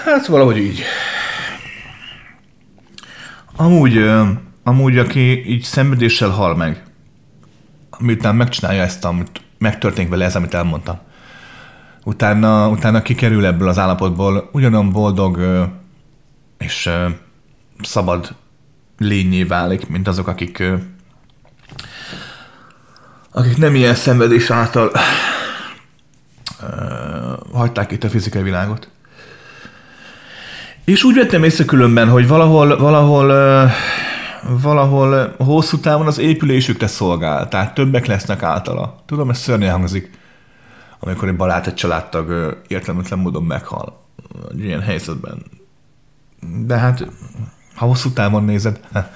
Hát 0.06 0.26
valahogy 0.26 0.58
így. 0.58 0.84
Amúgy, 3.56 4.10
amúgy 4.64 4.98
aki 4.98 5.50
így 5.50 5.64
szenvedéssel 5.64 6.30
hal 6.30 6.56
meg, 6.56 6.84
miután 7.98 8.36
megcsinálja 8.36 8.82
ezt, 8.82 9.06
amit 9.06 9.42
megtörténik 9.58 10.10
vele 10.10 10.26
ez, 10.26 10.36
amit 10.36 10.54
elmondtam, 10.54 11.00
utána, 12.04 12.70
utána 12.70 13.02
kikerül 13.02 13.46
ebből 13.46 13.68
az 13.68 13.80
állapotból 13.80 14.50
ugyanolyan 14.52 14.92
boldog 14.92 15.40
és 16.58 16.90
szabad 17.82 18.36
lényé 18.98 19.44
válik, 19.44 19.88
mint 19.88 20.08
azok, 20.08 20.28
akik 20.28 20.64
akik 23.32 23.58
nem 23.58 23.76
ilyen 23.76 23.96
szenvedés 23.96 24.50
által 24.50 24.92
hagyták 27.54 27.92
itt 27.92 28.04
a 28.04 28.10
fizikai 28.10 28.42
világot. 28.42 28.90
És 30.86 31.04
úgy 31.04 31.16
vettem 31.16 31.44
észre 31.44 31.66
különben, 31.66 32.10
hogy 32.10 32.28
valahol, 32.28 32.78
valahol 32.78 33.32
valahol 34.62 35.36
hosszú 35.38 35.80
távon 35.80 36.08
az 36.08 36.18
épülésükre 36.18 36.88
szolgál, 36.88 37.48
tehát 37.48 37.74
többek 37.74 38.06
lesznek 38.06 38.44
általa. 38.44 39.04
Tudom, 39.06 39.30
ez 39.30 39.38
szörnyen 39.38 39.72
hangzik, 39.72 40.10
amikor 41.06 41.28
egy 41.28 41.36
barát, 41.36 41.68
egy 41.68 41.74
családtag 41.74 42.58
értelmetlen 42.68 43.20
módon 43.20 43.44
meghal 43.44 44.02
egy 44.52 44.64
ilyen 44.64 44.82
helyzetben. 44.82 45.44
De 46.66 46.78
hát, 46.78 47.08
ha 47.76 47.86
hosszú 47.86 48.10
távon 48.10 48.44
nézed, 48.44 48.80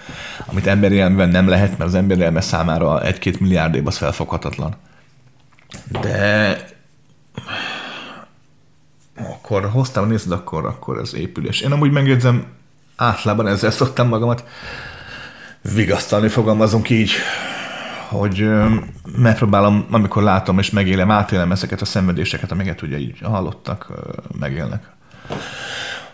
amit 0.49 0.67
emberi 0.67 0.99
elmében 0.99 1.29
nem 1.29 1.47
lehet, 1.47 1.69
mert 1.69 1.89
az 1.89 1.95
emberi 1.95 2.23
elme 2.23 2.41
számára 2.41 3.01
egy-két 3.01 3.39
milliárd 3.39 3.75
év 3.75 3.87
az 3.87 3.97
felfoghatatlan. 3.97 4.75
De 6.01 6.57
akkor 9.15 9.69
hoztam 9.69 10.07
nézed, 10.07 10.31
akkor, 10.31 10.65
akkor 10.65 10.97
ez 10.97 11.13
épülés. 11.13 11.61
Én 11.61 11.71
amúgy 11.71 11.91
megjegyzem, 11.91 12.45
általában 12.95 13.47
ezzel 13.47 13.71
szoktam 13.71 14.07
magamat 14.07 14.43
vigasztalni, 15.61 16.27
fogalmazunk 16.27 16.89
így, 16.89 17.11
hogy 18.09 18.49
megpróbálom, 19.17 19.85
amikor 19.91 20.23
látom 20.23 20.59
és 20.59 20.69
megélem, 20.69 21.11
átélem 21.11 21.51
ezeket 21.51 21.81
a 21.81 21.85
szenvedéseket, 21.85 22.51
amiket 22.51 22.81
ugye 22.81 22.97
így 22.97 23.19
hallottak, 23.21 23.91
megélnek. 24.39 24.89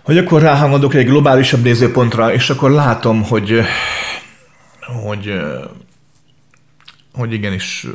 Hogy 0.02 0.18
akkor 0.18 0.42
ráhangodok 0.42 0.94
egy 0.94 1.06
globálisabb 1.06 1.64
nézőpontra, 1.64 2.34
és 2.34 2.50
akkor 2.50 2.72
látom, 2.72 3.24
hogy 3.24 3.62
hogy, 5.04 5.42
hogy 7.14 7.34
igenis 7.34 7.88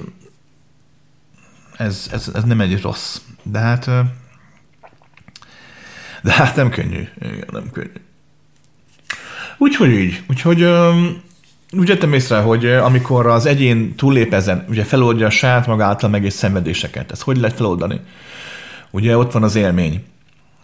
ez, 1.77 2.09
ez, 2.13 2.31
ez 2.35 2.45
nem 2.45 2.61
egy 2.61 2.83
rossz. 2.83 3.21
De 3.43 3.59
hát 3.59 3.91
de 6.23 6.33
hát 6.33 6.57
nem 6.57 6.71
könnyű. 6.71 7.09
Igen, 7.21 7.49
nem 7.51 7.71
könnyű. 7.73 8.01
Úgyhogy 9.59 9.91
így. 9.91 10.23
Úgyhogy 10.29 10.69
úgy 11.73 11.89
jöttem 11.89 12.13
észre, 12.13 12.39
hogy 12.39 12.67
amikor 12.67 13.27
az 13.27 13.47
egyén 13.47 13.95
túllép 13.95 14.35
ezen, 14.35 14.65
ugye 14.69 14.85
feloldja 14.85 15.27
a 15.27 15.31
saját 15.31 15.67
maga 15.67 15.85
által 15.85 16.11
megés 16.11 16.33
szenvedéseket. 16.33 17.13
Ez 17.13 17.21
hogy 17.21 17.37
lehet 17.37 17.57
feloldani? 17.57 18.01
Ugye 18.91 19.17
ott 19.17 19.33
van 19.33 19.43
az 19.43 19.55
élmény, 19.55 20.05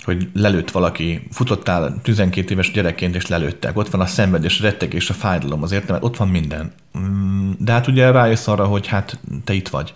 hogy 0.05 0.29
lelőtt 0.35 0.71
valaki, 0.71 1.27
futottál 1.31 2.01
12 2.03 2.53
éves 2.53 2.71
gyerekként, 2.71 3.15
és 3.15 3.27
lelőttek. 3.27 3.77
Ott 3.77 3.91
van 3.91 4.01
a 4.01 4.07
szenvedés, 4.07 4.61
a 4.61 4.63
rettek 4.63 4.95
és 4.95 5.11
a 5.11 5.15
fájdalom, 5.15 5.63
azért 5.63 5.89
mert 5.89 6.05
ott 6.05 6.17
van 6.17 6.29
minden. 6.29 6.73
Mm, 6.99 7.51
de 7.59 7.73
hát 7.73 7.87
ugye 7.87 8.11
rájössz 8.11 8.47
arra, 8.47 8.65
hogy 8.65 8.87
hát 8.87 9.19
te 9.45 9.53
itt 9.53 9.69
vagy 9.69 9.95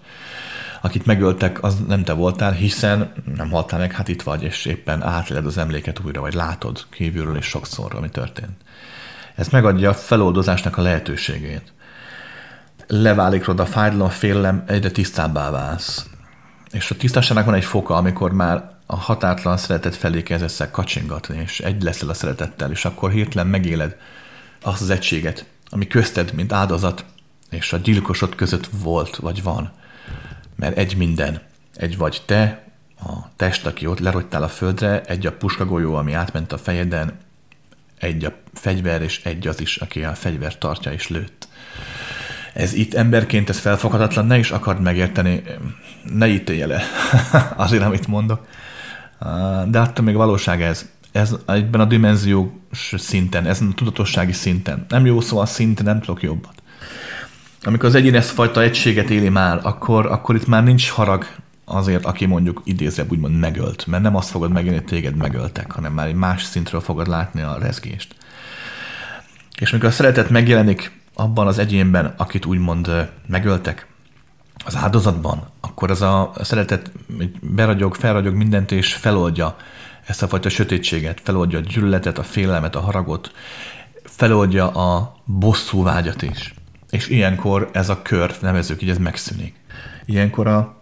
akit 0.81 1.07
megöltek, 1.07 1.63
az 1.63 1.77
nem 1.89 2.05
te 2.05 2.13
voltál, 2.13 2.53
hiszen 2.53 3.13
nem 3.37 3.51
haltál 3.51 3.79
meg, 3.79 3.93
hát 3.93 4.09
itt 4.09 4.23
vagy, 4.23 4.43
és 4.43 4.65
éppen 4.65 5.03
átéled 5.03 5.47
az 5.47 5.59
emléket 5.59 6.01
újra, 6.05 6.21
vagy 6.21 6.35
látod 6.35 6.87
kívülről 6.91 7.37
és 7.37 7.47
sokszor, 7.47 7.95
ami 7.95 8.09
történt. 8.09 8.57
Ez 9.39 9.49
megadja 9.49 9.91
a 9.91 9.95
feloldozásnak 9.95 10.77
a 10.77 10.83
lehetőségét. 10.83 11.73
Leválik 12.87 13.49
a 13.49 13.67
fájdalom, 13.67 14.09
félelem, 14.09 14.65
egyre 14.67 14.91
tisztábbá 14.91 15.51
válsz. 15.51 16.07
És 16.71 16.91
a 16.91 16.97
tisztáságnak 16.97 17.45
van 17.45 17.55
egy 17.55 17.65
foka, 17.65 17.95
amikor 17.95 18.33
már 18.33 18.71
a 18.87 18.97
határtlan 18.97 19.57
szeretet 19.57 19.97
felé 19.97 20.23
kezdesz 20.23 20.63
kacsingatni, 20.71 21.41
és 21.41 21.61
egy 21.61 21.83
leszel 21.83 22.09
a 22.09 22.15
szeretettel, 22.15 22.71
és 22.71 22.85
akkor 22.85 23.11
hirtelen 23.11 23.47
megéled 23.47 23.97
azt 24.63 24.81
az 24.81 24.91
egységet, 24.91 25.47
ami 25.71 25.87
közted, 25.87 26.33
mint 26.33 26.53
áldozat, 26.53 27.05
és 27.51 27.73
a 27.73 27.77
gyilkosod 27.77 28.35
között 28.35 28.69
volt, 28.83 29.17
vagy 29.17 29.43
van 29.43 29.73
mert 30.59 30.77
egy 30.77 30.97
minden. 30.97 31.41
Egy 31.75 31.97
vagy 31.97 32.23
te, 32.27 32.67
a 33.01 33.13
test, 33.37 33.67
aki 33.67 33.87
ott 33.87 33.99
lerogytál 33.99 34.43
a 34.43 34.49
földre, 34.49 35.01
egy 35.01 35.27
a 35.27 35.33
puskagolyó, 35.33 35.95
ami 35.95 36.13
átment 36.13 36.53
a 36.53 36.59
fejeden, 36.59 37.19
egy 37.99 38.25
a 38.25 38.33
fegyver, 38.55 39.03
és 39.03 39.21
egy 39.25 39.47
az 39.47 39.61
is, 39.61 39.77
aki 39.77 40.05
a 40.05 40.15
fegyver 40.15 40.59
tartja 40.59 40.93
és 40.93 41.09
lőtt. 41.09 41.49
Ez 42.53 42.73
itt 42.73 42.95
emberként, 42.95 43.49
ez 43.49 43.59
felfoghatatlan, 43.59 44.27
ne 44.27 44.39
is 44.39 44.51
akard 44.51 44.81
megérteni, 44.81 45.43
ne 46.15 46.29
ítélje 46.29 46.67
le 46.67 46.83
azért, 47.57 47.83
amit 47.83 48.07
mondok. 48.07 48.47
De 49.67 49.79
attól 49.79 50.05
még 50.05 50.15
valóság 50.15 50.63
ez. 50.63 50.87
Ez 51.13 51.35
egyben 51.47 51.81
a 51.81 51.85
dimenziós 51.85 52.95
szinten, 52.97 53.47
ez 53.47 53.61
a 53.61 53.75
tudatossági 53.75 54.33
szinten. 54.33 54.87
Nem 54.89 55.07
jó 55.07 55.21
szó 55.21 55.39
a 55.39 55.47
szinten, 55.47 55.85
nem 55.85 56.01
tudok 56.01 56.23
jobbat 56.23 56.59
amikor 57.63 57.89
az 57.89 57.95
egyén 57.95 58.15
ezt 58.15 58.31
fajta 58.31 58.63
egységet 58.63 59.11
éli 59.11 59.29
már, 59.29 59.61
akkor, 59.63 60.07
akkor 60.07 60.35
itt 60.35 60.47
már 60.47 60.65
nincs 60.65 60.91
harag 60.91 61.27
azért, 61.69 62.05
aki 62.05 62.27
mondjuk 62.27 62.63
idézőbb 62.65 63.11
úgymond 63.11 63.39
megölt, 63.39 63.87
mert 63.87 64.03
nem 64.03 64.17
azt 64.17 64.31
fogod 64.31 64.53
megélni, 64.53 64.77
hogy 64.77 64.87
téged 64.87 65.17
megöltek, 65.17 65.73
hanem 65.73 65.93
már 65.93 66.07
egy 66.07 66.15
más 66.15 66.43
szintről 66.43 66.81
fogod 66.81 67.09
látni 67.09 67.41
a 67.41 67.59
rezgést. 67.59 68.15
És 69.59 69.71
amikor 69.71 69.89
a 69.89 69.93
szeretet 69.93 70.31
megjelenik 70.31 71.01
abban 71.15 71.47
az 71.47 71.59
egyénben, 71.59 72.15
akit 72.17 72.47
úgymond 72.47 73.11
megöltek, 73.27 73.87
az 74.65 74.77
áldozatban, 74.77 75.49
akkor 75.61 75.91
az 75.91 76.03
a 76.03 76.33
szeretet 76.43 76.91
beragyog, 77.41 77.95
felragyog 77.95 78.35
mindent, 78.35 78.73
és 78.73 78.95
feloldja 78.95 79.57
ezt 80.07 80.23
a 80.23 80.29
fajta 80.29 80.49
sötétséget, 80.49 81.21
feloldja 81.25 81.59
a 81.59 81.63
gyűlöletet, 81.63 82.19
a 82.19 82.23
félelmet, 82.23 82.75
a 82.75 82.81
haragot, 82.81 83.33
feloldja 84.05 84.71
a 84.71 85.17
bosszú 85.25 85.83
vágyat 85.83 86.23
is. 86.23 86.55
És 86.91 87.09
ilyenkor 87.09 87.71
ez 87.73 87.89
a 87.89 88.03
kör, 88.03 88.37
nevezők 88.41 88.83
így, 88.83 88.91
ez 88.91 88.99
megszűnik. 88.99 89.55
Ilyenkor 90.05 90.47
a, 90.47 90.78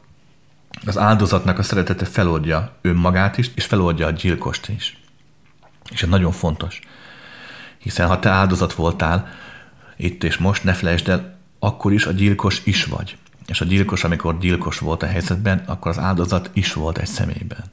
az 0.85 0.99
áldozatnak 0.99 1.59
a 1.59 1.63
szeretete 1.63 2.05
feloldja 2.05 2.77
önmagát 2.81 3.39
is, 3.39 3.51
és 3.55 3.65
feloldja 3.65 4.07
a 4.07 4.11
gyilkost 4.11 4.69
is. 4.69 4.99
És 5.91 6.03
ez 6.03 6.09
nagyon 6.09 6.33
fontos. 6.33 6.81
Hiszen 7.79 8.09
ha 8.09 8.19
te 8.19 8.29
áldozat 8.29 8.75
voltál, 8.75 9.29
itt 9.97 10.25
és 10.25 10.37
most, 10.37 10.65
ne 10.65 10.73
felejtsd 10.73 11.09
el, 11.09 11.39
akkor 11.59 11.93
is 11.93 12.07
a 12.07 12.11
gyilkos 12.11 12.61
is 12.65 12.85
vagy. 12.85 13.17
És 13.47 13.61
a 13.61 13.65
gyilkos, 13.65 14.05
amikor 14.05 14.39
gyilkos 14.39 14.79
volt 14.79 15.03
a 15.03 15.07
helyzetben, 15.07 15.63
akkor 15.67 15.91
az 15.91 15.99
áldozat 15.99 16.51
is 16.53 16.73
volt 16.73 16.99
egy 16.99 17.07
személyben. 17.07 17.65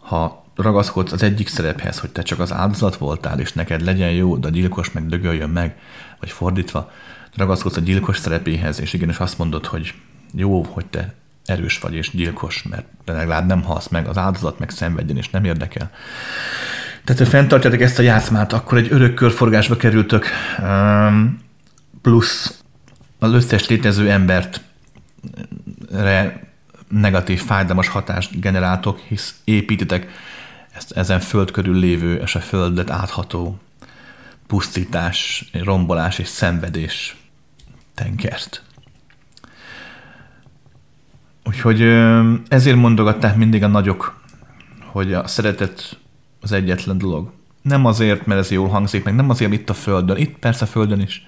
Ha 0.00 0.46
ragaszkodsz 0.54 1.12
az 1.12 1.22
egyik 1.22 1.48
szerephez, 1.48 1.98
hogy 1.98 2.10
te 2.10 2.22
csak 2.22 2.38
az 2.38 2.52
áldozat 2.52 2.96
voltál, 2.96 3.40
és 3.40 3.52
neked 3.52 3.84
legyen 3.84 4.10
jó, 4.10 4.36
de 4.36 4.46
a 4.46 4.50
gyilkos 4.50 4.92
meg 4.92 5.06
dögöljön 5.06 5.50
meg, 5.50 5.78
vagy 6.20 6.30
fordítva, 6.30 6.90
ragaszkodsz 7.36 7.76
a 7.76 7.80
gyilkos 7.80 8.18
szerepéhez, 8.18 8.80
és 8.80 8.92
igenis 8.92 9.18
azt 9.18 9.38
mondod, 9.38 9.66
hogy 9.66 9.94
jó, 10.32 10.62
hogy 10.62 10.86
te 10.86 11.14
erős 11.48 11.78
vagy 11.78 11.94
és 11.94 12.10
gyilkos, 12.10 12.62
mert 12.62 12.86
legalább 13.04 13.46
nem 13.46 13.62
halsz 13.62 13.88
meg, 13.88 14.06
az 14.06 14.16
áldozat 14.16 14.58
meg 14.58 14.70
szenvedjen, 14.70 15.16
és 15.16 15.30
nem 15.30 15.44
érdekel. 15.44 15.90
Tehát, 17.04 17.22
ha 17.22 17.28
fenntartjátok 17.28 17.80
ezt 17.80 17.98
a 17.98 18.02
játszmát, 18.02 18.52
akkor 18.52 18.78
egy 18.78 18.88
örök 18.90 19.14
körforgásba 19.14 19.76
kerültök, 19.76 20.26
plusz 22.02 22.62
az 23.18 23.32
összes 23.32 23.68
létező 23.68 24.10
embert 24.10 24.60
negatív, 26.88 27.42
fájdalmas 27.42 27.88
hatást 27.88 28.40
generáltok, 28.40 28.98
hisz 28.98 29.34
építitek 29.44 30.08
ezt, 30.74 30.92
ezen 30.92 31.20
föld 31.20 31.50
körül 31.50 31.78
lévő 31.78 32.14
és 32.14 32.34
a 32.34 32.40
földet 32.40 32.90
átható 32.90 33.58
pusztítás, 34.46 35.50
rombolás 35.52 36.18
és 36.18 36.28
szenvedés 36.28 37.16
tengert. 37.94 38.62
Úgyhogy 41.48 41.82
ezért 42.48 42.76
mondogatták 42.76 43.36
mindig 43.36 43.62
a 43.62 43.68
nagyok, 43.68 44.20
hogy 44.86 45.12
a 45.12 45.26
szeretet 45.26 45.98
az 46.40 46.52
egyetlen 46.52 46.98
dolog. 46.98 47.30
Nem 47.62 47.84
azért, 47.84 48.26
mert 48.26 48.40
ez 48.40 48.50
jól 48.50 48.68
hangzik, 48.68 49.04
meg 49.04 49.14
nem 49.14 49.30
azért, 49.30 49.52
itt 49.52 49.70
a 49.70 49.74
Földön. 49.74 50.16
Itt 50.16 50.38
persze 50.38 50.64
a 50.64 50.68
Földön 50.68 51.00
is 51.00 51.26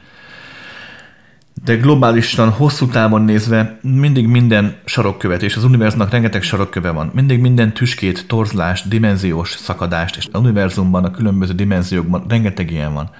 de 1.64 1.76
globálisan, 1.76 2.50
hosszú 2.50 2.86
távon 2.86 3.22
nézve 3.22 3.78
mindig 3.82 4.26
minden 4.26 4.76
sarokkövet, 4.84 5.42
és 5.42 5.56
az 5.56 5.64
univerzumnak 5.64 6.10
rengeteg 6.10 6.42
sarokköve 6.42 6.90
van. 6.90 7.10
Mindig 7.14 7.40
minden 7.40 7.72
tüskét, 7.72 8.26
torzlást, 8.26 8.88
dimenziós 8.88 9.50
szakadást, 9.50 10.16
és 10.16 10.28
az 10.32 10.40
univerzumban, 10.40 11.04
a 11.04 11.10
különböző 11.10 11.52
dimenziókban 11.52 12.24
rengeteg 12.28 12.70
ilyen 12.70 12.94
van. 12.94 13.10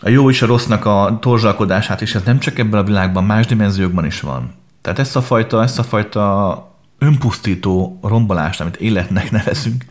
A 0.00 0.08
jó 0.08 0.30
és 0.30 0.42
a 0.42 0.46
rossznak 0.46 0.84
a 0.84 1.18
torzsalkodását 1.20 2.00
is, 2.00 2.14
ez 2.14 2.22
nem 2.22 2.38
csak 2.38 2.58
ebben 2.58 2.80
a 2.80 2.84
világban, 2.84 3.24
más 3.24 3.46
dimenziókban 3.46 4.06
is 4.06 4.20
van. 4.20 4.50
Tehát 4.86 5.00
ezt 5.00 5.16
a 5.16 5.22
fajta, 5.22 5.62
ezt 5.62 5.78
a 5.78 5.82
fajta 5.82 6.76
önpusztító 6.98 7.98
rombolást, 8.02 8.60
amit 8.60 8.76
életnek 8.76 9.30
nevezünk, 9.30 9.84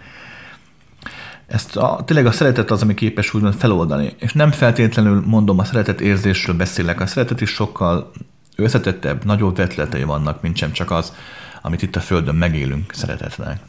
ezt 1.47 1.75
a, 1.75 2.03
tényleg 2.05 2.25
a 2.25 2.31
szeretet 2.31 2.71
az, 2.71 2.81
ami 2.81 2.93
képes 2.93 3.33
úgymond 3.33 3.53
feloldani. 3.53 4.15
És 4.19 4.33
nem 4.33 4.51
feltétlenül 4.51 5.23
mondom, 5.25 5.59
a 5.59 5.63
szeretet 5.63 6.01
érzésről 6.01 6.55
beszélek. 6.55 7.01
A 7.01 7.05
szeretet 7.05 7.41
is 7.41 7.49
sokkal 7.49 8.11
összetettebb, 8.55 9.25
nagyobb 9.25 9.55
vetletei 9.55 10.03
vannak, 10.03 10.41
mint 10.41 10.57
sem 10.57 10.71
csak 10.71 10.91
az, 10.91 11.13
amit 11.61 11.81
itt 11.81 11.95
a 11.95 11.99
Földön 11.99 12.35
megélünk 12.35 12.93
szeretetnek. 12.93 13.59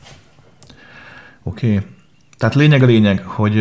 Oké? 1.43 1.75
Okay. 1.75 1.87
Tehát 2.39 2.55
lényeg 2.55 2.83
a 2.83 2.87
lényeg, 2.87 3.25
hogy 3.25 3.55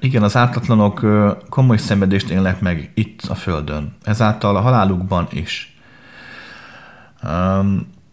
igen, 0.00 0.22
az 0.22 0.36
ártatlanok 0.36 1.06
komoly 1.48 1.76
szenvedést 1.76 2.30
élnek 2.30 2.60
meg 2.60 2.90
itt 2.94 3.22
a 3.28 3.34
Földön. 3.34 3.96
Ezáltal 4.02 4.56
a 4.56 4.60
halálukban 4.60 5.28
is. 5.30 5.71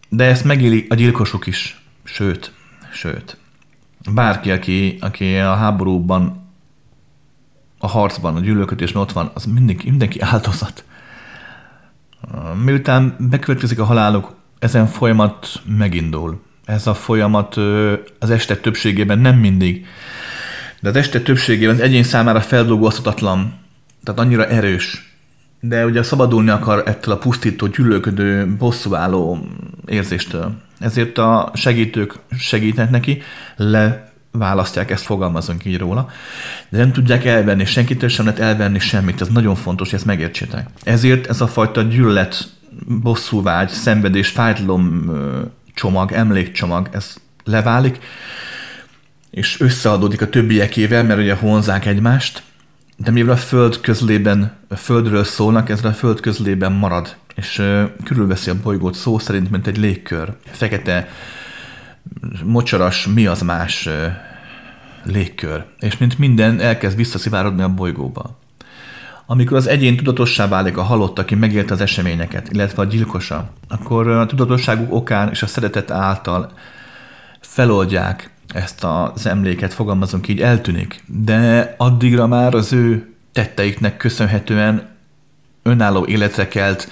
De 0.08 0.24
ezt 0.24 0.44
megéli 0.44 0.86
a 0.88 0.94
gyilkosok 0.94 1.46
is. 1.46 1.82
Sőt, 2.04 2.52
sőt 2.92 3.36
bárki, 4.08 4.50
aki, 4.50 4.96
aki 5.00 5.36
a 5.36 5.54
háborúban 5.54 6.48
a 7.78 7.86
harcban, 7.86 8.36
a 8.36 8.40
gyűlölködésben 8.40 9.02
ott 9.02 9.12
van, 9.12 9.30
az 9.34 9.44
mindig, 9.44 9.82
mindenki 9.84 10.20
áldozat. 10.20 10.84
Miután 12.64 13.16
bekövetkezik 13.18 13.78
a 13.78 13.84
haláluk, 13.84 14.34
ezen 14.58 14.86
folyamat 14.86 15.62
megindul. 15.66 16.42
Ez 16.64 16.86
a 16.86 16.94
folyamat 16.94 17.56
az 18.18 18.30
este 18.30 18.56
többségében 18.56 19.18
nem 19.18 19.36
mindig, 19.36 19.86
de 20.80 20.88
az 20.88 20.96
este 20.96 21.20
többségében 21.20 21.74
az 21.74 21.80
egyén 21.80 22.02
számára 22.02 22.40
feldolgozhatatlan, 22.40 23.54
tehát 24.04 24.20
annyira 24.20 24.46
erős. 24.46 25.09
De 25.60 25.84
ugye 25.84 26.02
szabadulni 26.02 26.50
akar 26.50 26.82
ettől 26.86 27.14
a 27.14 27.18
pusztító, 27.18 27.66
gyűlölködő, 27.66 28.56
bosszúálló 28.58 29.46
érzéstől. 29.86 30.52
Ezért 30.78 31.18
a 31.18 31.50
segítők 31.54 32.14
segítnek 32.38 32.90
neki, 32.90 33.22
leválasztják, 33.56 34.90
ezt 34.90 35.04
fogalmazunk 35.04 35.64
így 35.64 35.78
róla, 35.78 36.08
de 36.68 36.78
nem 36.78 36.92
tudják 36.92 37.24
elvenni, 37.24 37.64
senkitől 37.64 38.08
sem 38.08 38.24
lehet 38.24 38.40
elvenni 38.40 38.78
semmit, 38.78 39.20
ez 39.20 39.28
nagyon 39.28 39.54
fontos, 39.54 39.90
hogy 39.90 39.98
ezt 39.98 40.06
megértsétek. 40.06 40.68
Ezért 40.82 41.26
ez 41.26 41.40
a 41.40 41.46
fajta 41.46 41.82
gyűlölet, 41.82 42.48
bosszúvágy, 42.86 43.68
szenvedés, 43.68 44.28
fájdalom 44.28 45.10
csomag, 45.74 46.12
emlékcsomag, 46.12 46.88
ez 46.92 47.16
leválik, 47.44 47.98
és 49.30 49.60
összeadódik 49.60 50.22
a 50.22 50.28
többiekével, 50.28 51.04
mert 51.04 51.20
ugye 51.20 51.34
honzák 51.34 51.86
egymást, 51.86 52.42
de 53.04 53.10
mivel 53.10 53.32
a 53.32 53.36
föld 53.36 53.80
közlében, 53.80 54.52
a 54.68 54.76
földről 54.76 55.24
szólnak, 55.24 55.68
ez 55.68 55.84
a 55.84 55.92
föld 55.92 56.20
közlében 56.20 56.72
marad, 56.72 57.16
és 57.34 57.58
uh, 57.58 57.82
körülveszi 58.04 58.50
a 58.50 58.60
bolygót 58.62 58.94
szó 58.94 59.18
szerint, 59.18 59.50
mint 59.50 59.66
egy 59.66 59.78
légkör. 59.78 60.32
Fekete, 60.44 61.08
mocsaras, 62.44 63.06
mi 63.06 63.26
az 63.26 63.42
más 63.42 63.86
uh, 63.86 63.92
légkör. 65.04 65.64
És 65.78 65.96
mint 65.96 66.18
minden, 66.18 66.60
elkezd 66.60 66.96
visszaszivárogni 66.96 67.62
a 67.62 67.74
bolygóba. 67.74 68.38
Amikor 69.26 69.56
az 69.56 69.66
egyén 69.66 69.96
tudatossá 69.96 70.48
válik 70.48 70.76
a 70.76 70.82
halott, 70.82 71.18
aki 71.18 71.34
megélte 71.34 71.74
az 71.74 71.80
eseményeket, 71.80 72.48
illetve 72.52 72.82
a 72.82 72.86
gyilkosa, 72.86 73.50
akkor 73.68 74.08
a 74.08 74.26
tudatosságuk 74.26 74.92
okán 74.92 75.30
és 75.30 75.42
a 75.42 75.46
szeretet 75.46 75.90
által 75.90 76.52
feloldják 77.40 78.30
ezt 78.54 78.84
az 78.84 79.26
emléket, 79.26 79.74
fogalmazunk 79.74 80.28
így, 80.28 80.40
eltűnik. 80.40 81.04
De 81.06 81.74
addigra 81.78 82.26
már 82.26 82.54
az 82.54 82.72
ő 82.72 83.14
tetteiknek 83.32 83.96
köszönhetően 83.96 84.88
önálló 85.62 86.06
életre 86.06 86.48
kelt 86.48 86.88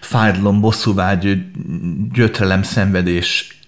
fájdalom, 0.00 0.60
bosszúvágy, 0.60 1.44
gyötrelem, 2.12 2.62
szenvedés, 2.62 3.58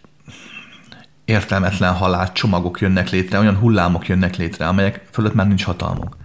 értelmetlen 1.24 1.94
halál 1.94 2.32
csomagok 2.32 2.80
jönnek 2.80 3.10
létre, 3.10 3.38
olyan 3.38 3.56
hullámok 3.56 4.08
jönnek 4.08 4.36
létre, 4.36 4.66
amelyek 4.66 5.04
fölött 5.10 5.34
már 5.34 5.46
nincs 5.46 5.64
hatalmuk. 5.64 6.16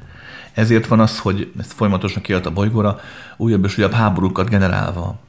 Ezért 0.54 0.88
van 0.88 1.00
az, 1.00 1.20
hogy 1.20 1.52
ezt 1.60 1.74
folyamatosan 1.74 2.22
kiad 2.22 2.46
a 2.46 2.52
bolygóra, 2.52 3.00
újabb 3.38 3.66
és 3.66 3.78
újabb 3.78 3.92
háborúkat 3.92 4.50
generálva. 4.50 5.20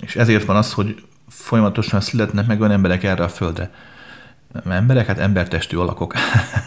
És 0.00 0.16
ezért 0.16 0.44
van 0.44 0.56
az, 0.56 0.72
hogy 0.72 1.02
folyamatosan 1.28 2.00
születnek 2.00 2.46
meg 2.46 2.60
olyan 2.60 2.72
emberek 2.72 3.04
erre 3.04 3.24
a 3.24 3.28
földre. 3.28 3.70
Emberek, 4.68 5.06
hát 5.06 5.18
embertestű 5.18 5.76
alakok, 5.76 6.14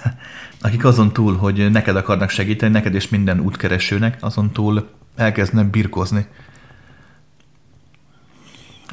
akik 0.62 0.86
azon 0.86 1.14
túl, 1.14 1.38
hogy 1.38 1.72
neked 1.72 1.96
akarnak 1.96 2.30
segíteni, 2.30 2.72
neked 2.72 2.94
és 2.94 3.10
minden 3.10 3.40
útkeresőnek, 3.40 4.18
azon 4.20 4.52
túl 4.52 4.90
elkezdnek 5.16 5.70
birkozni. 5.70 6.28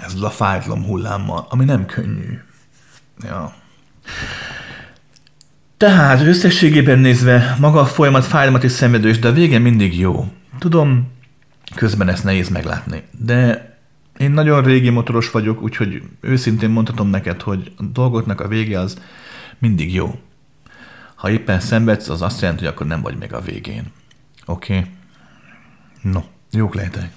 Ez 0.02 0.20
a 0.20 0.30
fájdalom 0.30 0.84
hullámmal, 0.84 1.46
ami 1.50 1.64
nem 1.64 1.86
könnyű. 1.86 2.38
Ja. 3.22 3.54
Tehát 5.76 6.20
összességében 6.20 6.98
nézve 6.98 7.56
maga 7.58 7.80
a 7.80 7.86
folyamat 7.86 8.24
fájdalmat 8.24 8.64
és 8.64 8.72
szenvedős, 8.72 9.18
de 9.18 9.28
a 9.28 9.32
vége 9.32 9.58
mindig 9.58 9.98
jó. 9.98 10.32
Tudom, 10.58 11.12
közben 11.74 12.08
ezt 12.08 12.24
nehéz 12.24 12.48
meglátni, 12.48 13.02
de 13.10 13.69
én 14.20 14.30
nagyon 14.30 14.62
régi 14.62 14.90
motoros 14.90 15.30
vagyok, 15.30 15.62
úgyhogy 15.62 16.02
őszintén 16.20 16.70
mondhatom 16.70 17.08
neked, 17.08 17.42
hogy 17.42 17.72
a 17.76 17.82
dolgoknak 17.82 18.40
a 18.40 18.48
vége 18.48 18.78
az 18.78 19.02
mindig 19.58 19.94
jó. 19.94 20.20
Ha 21.14 21.30
éppen 21.30 21.60
szenvedsz, 21.60 22.08
az 22.08 22.22
azt 22.22 22.40
jelenti, 22.40 22.64
hogy 22.64 22.72
akkor 22.72 22.86
nem 22.86 23.00
vagy 23.00 23.18
még 23.18 23.32
a 23.32 23.40
végén. 23.40 23.92
Oké? 24.46 24.76
Okay? 24.76 24.90
No, 26.02 26.20
jók 26.50 26.74
lehetek. 26.74 27.12